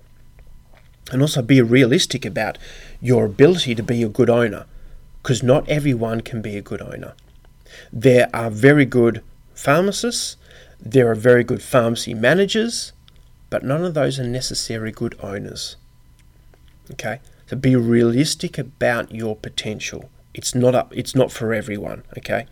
And 1.12 1.20
also 1.20 1.42
be 1.42 1.60
realistic 1.60 2.24
about 2.24 2.56
your 3.00 3.26
ability 3.26 3.74
to 3.74 3.82
be 3.82 4.02
a 4.02 4.08
good 4.08 4.30
owner, 4.30 4.66
because 5.22 5.42
not 5.42 5.68
everyone 5.68 6.20
can 6.20 6.40
be 6.40 6.56
a 6.56 6.62
good 6.62 6.80
owner. 6.80 7.14
There 7.92 8.28
are 8.32 8.50
very 8.50 8.84
good 8.84 9.22
pharmacists, 9.60 10.36
there 10.80 11.10
are 11.10 11.14
very 11.14 11.44
good 11.44 11.62
pharmacy 11.62 12.14
managers, 12.14 12.92
but 13.50 13.62
none 13.62 13.84
of 13.84 13.94
those 13.94 14.18
are 14.18 14.26
necessarily 14.26 14.92
good 14.92 15.14
owners. 15.20 15.76
Okay? 16.92 17.20
So 17.46 17.56
be 17.56 17.76
realistic 17.76 18.56
about 18.58 19.14
your 19.14 19.36
potential. 19.36 20.08
It's 20.32 20.54
not 20.54 20.74
up 20.74 20.92
it's 20.96 21.14
not 21.14 21.32
for 21.32 21.52
everyone, 21.52 22.04
okay? 22.16 22.46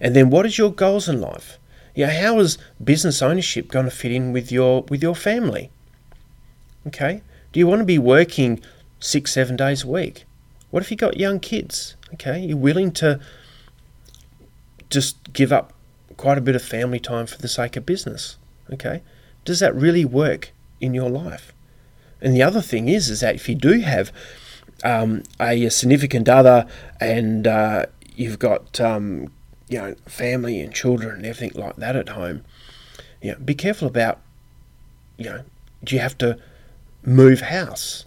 And 0.00 0.16
then 0.16 0.30
what 0.30 0.46
is 0.46 0.58
your 0.58 0.72
goals 0.72 1.08
in 1.08 1.20
life? 1.20 1.58
Yeah, 1.94 2.10
how 2.10 2.38
is 2.38 2.58
business 2.82 3.20
ownership 3.20 3.68
going 3.68 3.84
to 3.84 3.90
fit 3.90 4.10
in 4.10 4.32
with 4.32 4.50
your 4.50 4.82
with 4.88 5.02
your 5.02 5.14
family? 5.14 5.70
Okay? 6.86 7.22
Do 7.52 7.60
you 7.60 7.66
want 7.66 7.80
to 7.80 7.84
be 7.84 7.98
working 7.98 8.60
six, 8.98 9.32
seven 9.32 9.56
days 9.56 9.84
a 9.84 9.88
week? 9.88 10.24
What 10.70 10.82
if 10.82 10.90
you 10.90 10.96
got 10.96 11.18
young 11.18 11.38
kids? 11.38 11.96
Okay, 12.14 12.40
you're 12.40 12.56
willing 12.56 12.92
to 12.92 13.20
just 14.88 15.32
give 15.32 15.52
up 15.52 15.72
quite 16.16 16.38
a 16.38 16.40
bit 16.40 16.56
of 16.56 16.62
family 16.62 17.00
time 17.00 17.26
for 17.26 17.38
the 17.38 17.48
sake 17.48 17.76
of 17.76 17.86
business. 17.86 18.36
Okay, 18.72 19.02
does 19.44 19.60
that 19.60 19.74
really 19.74 20.04
work 20.04 20.52
in 20.80 20.94
your 20.94 21.10
life? 21.10 21.52
And 22.20 22.34
the 22.34 22.42
other 22.42 22.60
thing 22.60 22.88
is, 22.88 23.10
is 23.10 23.20
that 23.20 23.34
if 23.34 23.48
you 23.48 23.54
do 23.54 23.80
have 23.80 24.12
um, 24.84 25.22
a, 25.40 25.68
significant 25.68 26.28
other 26.28 26.66
and 27.00 27.46
uh, 27.46 27.86
you've 28.14 28.38
got 28.38 28.80
um, 28.80 29.32
you 29.68 29.78
know 29.78 29.94
family 30.06 30.60
and 30.60 30.72
children 30.72 31.16
and 31.16 31.26
everything 31.26 31.60
like 31.60 31.76
that 31.76 31.96
at 31.96 32.10
home, 32.10 32.44
you 33.20 33.32
know, 33.32 33.38
be 33.38 33.54
careful 33.54 33.88
about 33.88 34.20
you 35.18 35.24
know, 35.24 35.44
do 35.84 35.94
you 35.94 36.00
have 36.00 36.18
to 36.18 36.38
move 37.04 37.42
house? 37.42 38.04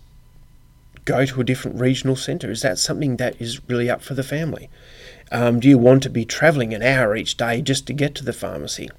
Go 1.05 1.25
to 1.25 1.41
a 1.41 1.43
different 1.43 1.79
regional 1.79 2.15
centre? 2.15 2.49
Is 2.49 2.61
that 2.61 2.79
something 2.79 3.17
that 3.17 3.39
is 3.39 3.61
really 3.69 3.89
up 3.89 4.01
for 4.01 4.15
the 4.15 4.23
family? 4.23 4.69
Um, 5.31 5.59
do 5.59 5.67
you 5.67 5.77
want 5.77 6.03
to 6.03 6.09
be 6.09 6.25
travelling 6.25 6.73
an 6.73 6.83
hour 6.83 7.15
each 7.15 7.37
day 7.37 7.61
just 7.61 7.87
to 7.87 7.93
get 7.93 8.15
to 8.15 8.23
the 8.23 8.33
pharmacy 8.33 8.89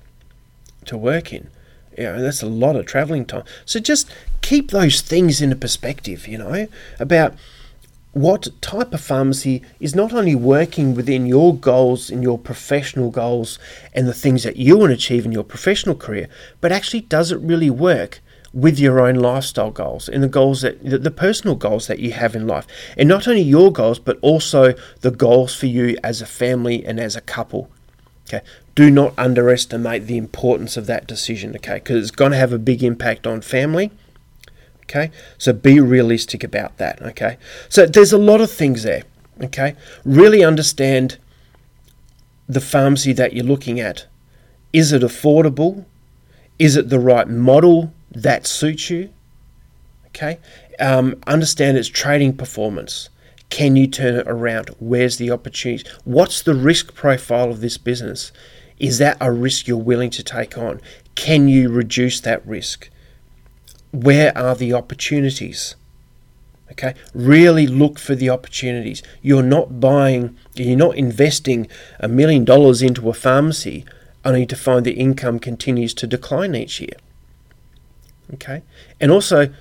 to 0.86 0.96
work 0.96 1.32
in? 1.32 1.48
You 1.96 2.04
know, 2.04 2.20
that's 2.20 2.42
a 2.42 2.46
lot 2.46 2.76
of 2.76 2.86
travelling 2.86 3.24
time. 3.24 3.44
So 3.64 3.80
just 3.80 4.10
keep 4.42 4.70
those 4.70 5.00
things 5.00 5.40
into 5.40 5.56
perspective, 5.56 6.28
you 6.28 6.38
know, 6.38 6.68
about 7.00 7.34
what 8.12 8.48
type 8.62 8.94
of 8.94 9.00
pharmacy 9.00 9.62
is 9.78 9.94
not 9.94 10.12
only 10.12 10.34
working 10.34 10.94
within 10.94 11.26
your 11.26 11.54
goals 11.54 12.08
and 12.08 12.22
your 12.22 12.38
professional 12.38 13.10
goals 13.10 13.58
and 13.92 14.08
the 14.08 14.14
things 14.14 14.42
that 14.42 14.56
you 14.56 14.78
want 14.78 14.90
to 14.90 14.94
achieve 14.94 15.26
in 15.26 15.32
your 15.32 15.44
professional 15.44 15.94
career, 15.94 16.28
but 16.60 16.72
actually 16.72 17.02
does 17.02 17.30
it 17.30 17.38
really 17.40 17.68
work 17.68 18.20
with 18.52 18.78
your 18.78 19.00
own 19.00 19.16
lifestyle 19.16 19.70
goals 19.70 20.08
and 20.08 20.22
the 20.22 20.28
goals 20.28 20.62
that 20.62 20.82
the 20.82 21.10
personal 21.10 21.54
goals 21.54 21.86
that 21.86 21.98
you 21.98 22.12
have 22.12 22.34
in 22.34 22.46
life. 22.46 22.66
And 22.96 23.08
not 23.08 23.28
only 23.28 23.42
your 23.42 23.72
goals 23.72 23.98
but 23.98 24.18
also 24.22 24.74
the 25.00 25.10
goals 25.10 25.54
for 25.54 25.66
you 25.66 25.96
as 26.02 26.22
a 26.22 26.26
family 26.26 26.84
and 26.84 26.98
as 26.98 27.16
a 27.16 27.20
couple. 27.20 27.70
Okay? 28.28 28.44
Do 28.74 28.90
not 28.90 29.14
underestimate 29.16 30.06
the 30.06 30.16
importance 30.16 30.76
of 30.76 30.86
that 30.86 31.06
decision 31.06 31.54
okay? 31.56 31.74
Because 31.74 32.02
it's 32.02 32.16
going 32.16 32.32
to 32.32 32.38
have 32.38 32.52
a 32.52 32.58
big 32.58 32.82
impact 32.82 33.26
on 33.26 33.40
family 33.40 33.90
okay? 34.84 35.10
So 35.38 35.52
be 35.52 35.80
realistic 35.80 36.42
about 36.42 36.76
that 36.78 37.02
okay? 37.02 37.38
So 37.68 37.86
there's 37.86 38.12
a 38.12 38.18
lot 38.18 38.40
of 38.40 38.50
things 38.50 38.82
there 38.82 39.02
okay? 39.42 39.76
Really 40.04 40.42
understand 40.44 41.18
the 42.48 42.60
pharmacy 42.60 43.12
that 43.12 43.32
you're 43.32 43.44
looking 43.44 43.80
at. 43.80 44.06
Is 44.72 44.92
it 44.92 45.02
affordable? 45.02 45.84
Is 46.58 46.76
it 46.76 46.88
the 46.88 47.00
right 47.00 47.28
model 47.28 47.92
that 48.10 48.46
suits 48.46 48.90
you. 48.90 49.10
Okay, 50.08 50.38
um, 50.80 51.20
understand 51.26 51.76
its 51.76 51.88
trading 51.88 52.36
performance. 52.36 53.10
Can 53.50 53.76
you 53.76 53.86
turn 53.86 54.14
it 54.14 54.26
around? 54.26 54.70
Where's 54.78 55.18
the 55.18 55.30
opportunity? 55.30 55.88
What's 56.04 56.42
the 56.42 56.54
risk 56.54 56.94
profile 56.94 57.50
of 57.50 57.60
this 57.60 57.78
business? 57.78 58.32
Is 58.78 58.98
that 58.98 59.16
a 59.20 59.30
risk 59.30 59.68
you're 59.68 59.76
willing 59.76 60.10
to 60.10 60.22
take 60.22 60.58
on? 60.58 60.80
Can 61.14 61.48
you 61.48 61.68
reduce 61.68 62.20
that 62.20 62.46
risk? 62.46 62.90
Where 63.92 64.36
are 64.36 64.54
the 64.54 64.72
opportunities? 64.72 65.76
Okay, 66.72 66.94
really 67.14 67.66
look 67.66 67.98
for 67.98 68.14
the 68.14 68.28
opportunities. 68.28 69.02
You're 69.22 69.42
not 69.42 69.80
buying, 69.80 70.36
you're 70.54 70.76
not 70.76 70.96
investing 70.96 71.68
a 72.00 72.08
million 72.08 72.44
dollars 72.44 72.82
into 72.82 73.08
a 73.08 73.14
pharmacy 73.14 73.84
only 74.24 74.44
to 74.46 74.56
find 74.56 74.84
the 74.84 74.92
income 74.92 75.38
continues 75.38 75.94
to 75.94 76.06
decline 76.06 76.54
each 76.54 76.80
year. 76.80 76.96
Okay, 78.34 78.62
and 79.00 79.10
also 79.12 79.52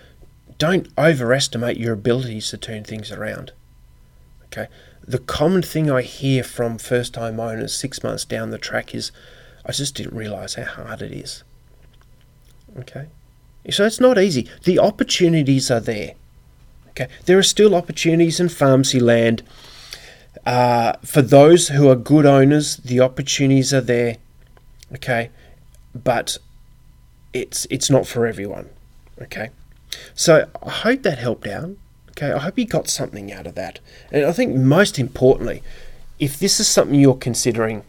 don't 0.58 0.88
overestimate 0.98 1.78
your 1.78 1.94
abilities 1.94 2.50
to 2.50 2.58
turn 2.58 2.84
things 2.84 3.12
around. 3.12 3.52
Okay, 4.46 4.68
the 5.08 5.20
common 5.20 5.62
thing 5.62 5.92
I 5.92 6.02
hear 6.02 6.44
from 6.44 6.78
first 6.78 7.14
time 7.14 7.40
owners 7.40 7.76
six 7.76 8.04
months 8.04 8.26
down 8.26 8.50
the 8.50 8.58
track 8.58 8.96
is, 8.96 9.12
I 9.66 9.72
just 9.72 9.96
didn't 9.96 10.18
realize 10.18 10.56
how 10.56 10.64
hard 10.64 11.02
it 11.02 11.12
is. 11.12 11.44
Okay, 12.80 13.08
so 13.70 13.86
it's 13.86 14.00
not 14.00 14.18
easy. 14.18 14.50
The 14.64 14.80
opportunities 14.80 15.70
are 15.70 15.80
there. 15.80 16.14
Okay, 16.90 17.08
there 17.26 17.38
are 17.38 17.44
still 17.44 17.76
opportunities 17.76 18.40
in 18.40 18.50
pharmacy 18.50 19.00
land. 19.00 19.44
Uh, 20.46 20.94
for 21.04 21.22
those 21.22 21.70
who 21.70 21.90
are 21.90 21.96
good 21.96 22.26
owners, 22.26 22.78
the 22.78 23.00
opportunities 23.00 23.74
are 23.74 23.82
there. 23.82 24.18
Okay, 24.94 25.30
but 25.94 26.38
it's 27.36 27.68
it's 27.70 27.90
not 27.90 28.08
for 28.08 28.26
everyone. 28.26 28.70
Okay, 29.22 29.50
so 30.14 30.48
I 30.64 30.70
hope 30.70 31.04
that 31.04 31.20
helped 31.20 31.46
out. 31.46 31.72
Okay, 32.12 32.32
I 32.32 32.40
hope 32.40 32.58
you 32.58 32.66
got 32.66 32.88
something 32.88 33.32
out 33.34 33.46
of 33.46 33.56
that. 33.56 33.80
And 34.12 34.26
I 34.26 34.32
think 34.32 34.56
most 34.56 34.98
importantly, 34.98 35.62
if 36.18 36.40
this 36.40 36.60
is 36.62 36.68
something 36.68 36.98
you're 36.98 37.16
considering, 37.16 37.84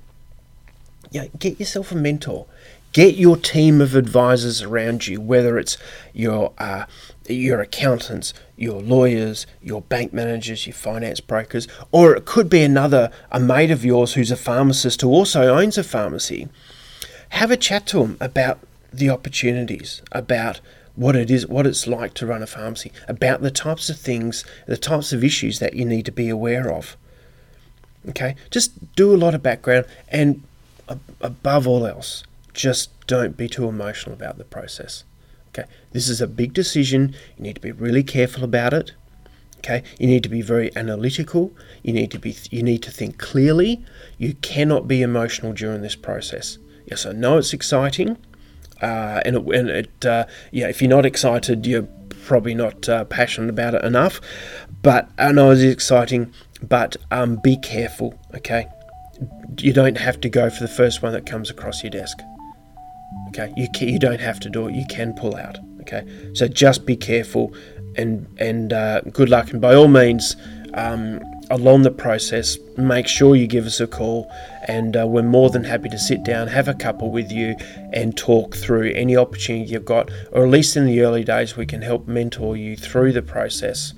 yeah, 1.13 1.27
get 1.39 1.61
yourself 1.61 1.93
a 1.93 1.95
mentor. 1.95 2.47
Get 2.93 3.17
your 3.17 3.37
team 3.37 3.83
of 3.83 3.95
advisors 3.95 4.63
around 4.63 5.07
you, 5.07 5.21
whether 5.21 5.59
it's 5.59 5.77
your 6.15 6.53
uh, 6.57 6.87
your 7.29 7.61
accountants, 7.61 8.33
your 8.57 8.81
lawyers, 8.81 9.47
your 9.63 9.83
bank 9.83 10.13
managers, 10.13 10.67
your 10.67 10.75
finance 10.75 11.21
brokers, 11.21 11.69
or 11.93 12.17
it 12.17 12.25
could 12.25 12.49
be 12.49 12.63
another 12.63 13.11
a 13.31 13.39
mate 13.39 13.71
of 13.71 13.85
yours 13.85 14.15
who's 14.15 14.31
a 14.31 14.37
pharmacist 14.37 15.03
who 15.03 15.09
also 15.09 15.55
owns 15.55 15.77
a 15.77 15.85
pharmacy. 15.85 16.49
Have 17.31 17.51
a 17.51 17.57
chat 17.57 17.87
to 17.89 17.99
them 17.99 18.17
about 18.19 18.61
the 18.99 19.11
opportunities, 19.11 20.03
about 20.13 20.61
what 20.95 21.15
it 21.15 21.31
is, 21.31 21.47
what 21.47 21.67
it's 21.67 21.87
like 21.87 22.15
to 22.15 22.27
run 22.27 22.43
a 22.43 22.47
pharmacy, 22.47 22.91
about 23.07 23.43
the 23.43 23.51
types 23.51 23.91
of 23.91 23.99
things, 23.99 24.45
the 24.67 24.77
types 24.77 25.13
of 25.13 25.23
issues 25.23 25.59
that 25.59 25.75
you 25.75 25.85
need 25.85 26.07
to 26.07 26.13
be 26.13 26.29
aware 26.29 26.73
of. 26.73 26.97
Okay, 28.09 28.37
just 28.51 28.95
do 28.95 29.15
a 29.15 29.17
lot 29.17 29.35
of 29.35 29.43
background, 29.43 29.85
and 30.09 30.43
above 31.21 31.67
all 31.67 31.87
else, 31.87 32.25
just 32.55 32.91
don't 33.07 33.37
be 33.37 33.49
too 33.49 33.69
emotional 33.69 34.15
about 34.15 34.39
the 34.39 34.45
process. 34.45 35.05
Okay, 35.49 35.69
this 35.93 36.09
is 36.09 36.21
a 36.21 36.27
big 36.27 36.53
decision. 36.53 37.15
You 37.37 37.45
need 37.45 37.55
to 37.57 37.61
be 37.61 37.73
really 37.73 38.03
careful 38.03 38.45
about 38.45 38.73
it. 38.73 38.93
Okay, 39.59 39.83
you 39.99 40.07
need 40.07 40.23
to 40.23 40.29
be 40.29 40.43
very 40.43 40.75
analytical. 40.77 41.53
You 41.83 41.93
need 41.93 42.11
to 42.13 42.19
be, 42.19 42.37
you 42.51 42.63
need 42.63 42.83
to 42.85 42.91
think 42.91 43.19
clearly. 43.19 43.85
You 44.19 44.35
cannot 44.35 44.87
be 44.87 45.03
emotional 45.03 45.53
during 45.53 45.83
this 45.83 45.97
process. 45.97 46.59
Yes, 46.87 47.05
I 47.05 47.13
know 47.13 47.39
it's 47.39 47.53
exciting. 47.53 48.17
Uh, 48.83 49.21
and 49.25 49.37
it, 49.37 49.47
and 49.47 49.69
it 49.71 50.05
uh, 50.05 50.27
yeah, 50.53 50.69
if 50.69 50.81
you're 50.81 50.91
not 50.91 51.07
excited, 51.07 51.67
you're 51.67 51.89
probably 52.27 52.55
not 52.55 52.89
uh, 52.89 53.05
passionate 53.05 53.51
about 53.51 53.75
it 53.75 53.85
enough. 53.85 54.21
But 54.83 55.09
I 55.19 55.33
know 55.33 55.51
it's 55.51 55.63
exciting, 55.63 56.33
but 56.63 56.97
um, 57.11 57.37
be 57.43 57.57
careful, 57.57 58.19
okay? 58.35 58.67
You 59.59 59.73
don't 59.73 59.99
have 59.99 60.21
to 60.21 60.29
go 60.29 60.51
for 60.51 60.61
the 60.61 60.69
first 60.69 61.03
one 61.03 61.13
that 61.13 61.27
comes 61.27 61.51
across 61.51 61.83
your 61.83 61.91
desk. 61.91 62.19
Okay, 63.29 63.53
you 63.57 63.69
can, 63.75 63.89
you 63.89 63.99
don't 63.99 64.21
have 64.21 64.41
to 64.41 64.51
do 64.51 64.69
it. 64.69 64.75
You 64.75 64.85
can 64.89 65.15
pull 65.15 65.37
out. 65.37 65.59
Okay, 65.81 66.05
so 66.35 66.49
just 66.49 66.85
be 66.85 66.97
careful 66.97 67.55
and 67.97 68.27
and 68.39 68.73
uh, 68.73 69.01
good 69.13 69.29
luck. 69.29 69.51
And 69.51 69.61
by 69.61 69.75
all 69.75 69.89
means, 69.89 70.37
um, 70.75 71.21
along 71.51 71.83
the 71.83 71.91
process, 71.91 72.59
make 72.77 73.07
sure 73.07 73.37
you 73.37 73.47
give 73.47 73.67
us 73.67 73.81
a 73.81 73.87
call, 73.87 74.31
and 74.67 74.97
uh, 74.97 75.07
we're 75.07 75.23
more 75.23 75.51
than 75.51 75.65
happy 75.65 75.89
to 75.89 75.99
sit 75.99 76.25
down, 76.25 76.49
have 76.49 76.69
a 76.69 76.75
couple 76.75 77.11
with 77.11 77.31
you, 77.31 77.55
and 77.93 78.17
talk 78.17 78.55
through 78.55 78.93
any 78.93 79.17
opportunity 79.17 79.73
you've 79.73 79.85
got, 79.85 80.11
or 80.33 80.45
at 80.45 80.51
least 80.51 80.77
in 80.77 80.87
the 80.87 81.01
early 81.01 81.25
days, 81.25 81.57
we 81.57 81.67
can 81.67 81.83
help 81.83 82.07
mentor 82.07 82.57
you 82.57 82.77
through 82.77 83.13
the 83.13 83.23
process 83.23 83.95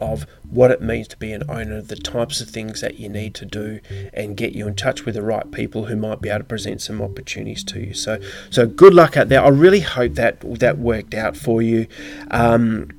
of 0.00 0.26
what 0.50 0.70
it 0.70 0.82
means 0.82 1.08
to 1.08 1.16
be 1.16 1.32
an 1.32 1.44
owner, 1.48 1.80
the 1.80 1.96
types 1.96 2.40
of 2.40 2.48
things 2.48 2.80
that 2.80 2.98
you 2.98 3.08
need 3.08 3.34
to 3.34 3.46
do, 3.46 3.80
and 4.12 4.36
get 4.36 4.52
you 4.52 4.66
in 4.66 4.74
touch 4.74 5.04
with 5.04 5.14
the 5.14 5.22
right 5.22 5.50
people 5.52 5.86
who 5.86 5.96
might 5.96 6.20
be 6.20 6.28
able 6.28 6.40
to 6.40 6.44
present 6.44 6.82
some 6.82 7.00
opportunities 7.00 7.62
to 7.64 7.80
you. 7.80 7.94
So, 7.94 8.20
so 8.50 8.66
good 8.66 8.92
luck 8.92 9.16
out 9.16 9.28
there. 9.28 9.42
I 9.42 9.48
really 9.48 9.80
hope 9.80 10.14
that 10.14 10.40
that 10.58 10.78
worked 10.78 11.14
out 11.14 11.36
for 11.36 11.62
you. 11.62 11.86
Um, 12.30 12.90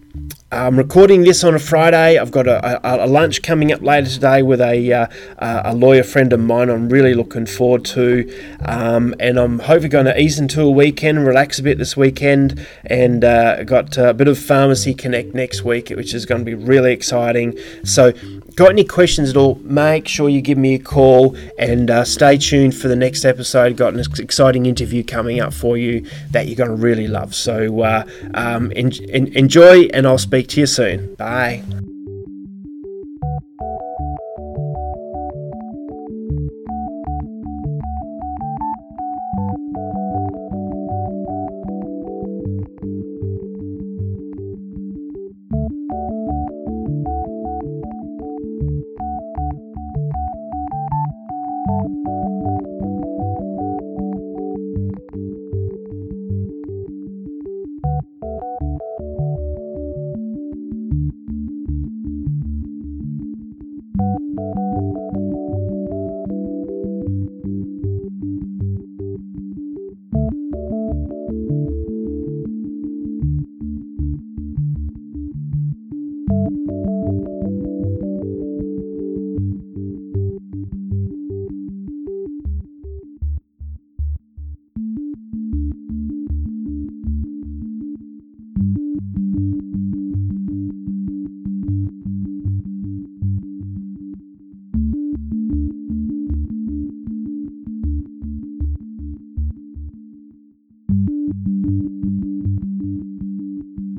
I'm 0.52 0.78
recording 0.78 1.24
this 1.24 1.44
on 1.44 1.56
a 1.56 1.60
Friday. 1.60 2.20
I've 2.20 2.30
got 2.30 2.48
a, 2.48 2.88
a, 2.88 3.06
a 3.06 3.08
lunch 3.08 3.42
coming 3.42 3.72
up 3.72 3.82
later 3.82 4.08
today 4.08 4.44
with 4.44 4.62
a, 4.62 4.94
uh, 4.94 5.08
a 5.40 5.74
lawyer 5.74 6.04
friend 6.04 6.32
of 6.32 6.40
mine. 6.40 6.70
I'm 6.70 6.90
really 6.90 7.16
looking 7.16 7.48
forward 7.48 7.84
to, 7.86 8.32
um, 8.64 9.16
and 9.20 9.40
I'm 9.40 9.58
hopefully 9.58 9.90
going 9.90 10.06
to 10.06 10.20
ease 10.20 10.38
into 10.38 10.62
a 10.62 10.70
weekend, 10.70 11.26
relax 11.26 11.58
a 11.58 11.64
bit 11.64 11.80
this 11.80 11.98
weekend, 11.98 12.68
and 12.86 13.24
uh, 13.24 13.64
got 13.64 13.98
a 13.98 14.14
bit 14.14 14.28
of 14.28 14.38
Pharmacy 14.38 14.94
Connect 14.94 15.34
next 15.34 15.64
week, 15.64 15.90
which 15.90 16.14
is 16.14 16.28
going 16.28 16.42
to 16.42 16.46
be 16.46 16.54
really 16.54 16.94
exciting. 16.94 17.58
So 17.84 18.14
got 18.56 18.70
any 18.70 18.84
questions 18.84 19.32
at 19.32 19.38
all, 19.38 19.56
make 19.64 20.08
sure 20.08 20.30
you 20.30 20.40
give 20.40 20.60
me 20.60 20.76
a 20.76 20.80
call 20.80 21.36
and 21.58 21.90
uh, 21.90 22.04
stay 22.04 22.38
tuned 22.38 22.76
for 22.76 22.88
the 22.88 22.96
next 22.96 23.26
episode. 23.26 23.76
Got 23.76 23.96
an 23.96 24.04
exciting 24.20 24.68
interview 24.68 25.04
coming 25.04 25.40
up 25.40 25.52
for 25.52 25.78
you 25.78 26.08
that 26.30 26.46
you're 26.46 26.56
going 26.56 26.70
to 26.70 26.76
really 26.76 27.08
love. 27.08 27.34
So 27.34 27.82
uh, 27.82 28.06
um, 28.36 28.72
en- 28.76 28.92
en- 29.10 29.34
enjoy, 29.34 29.86
and 30.04 30.10
I'll 30.12 30.18
speak 30.18 30.50
to 30.50 30.60
you 30.60 30.66
soon. 30.66 31.16
Bye. 31.16 31.64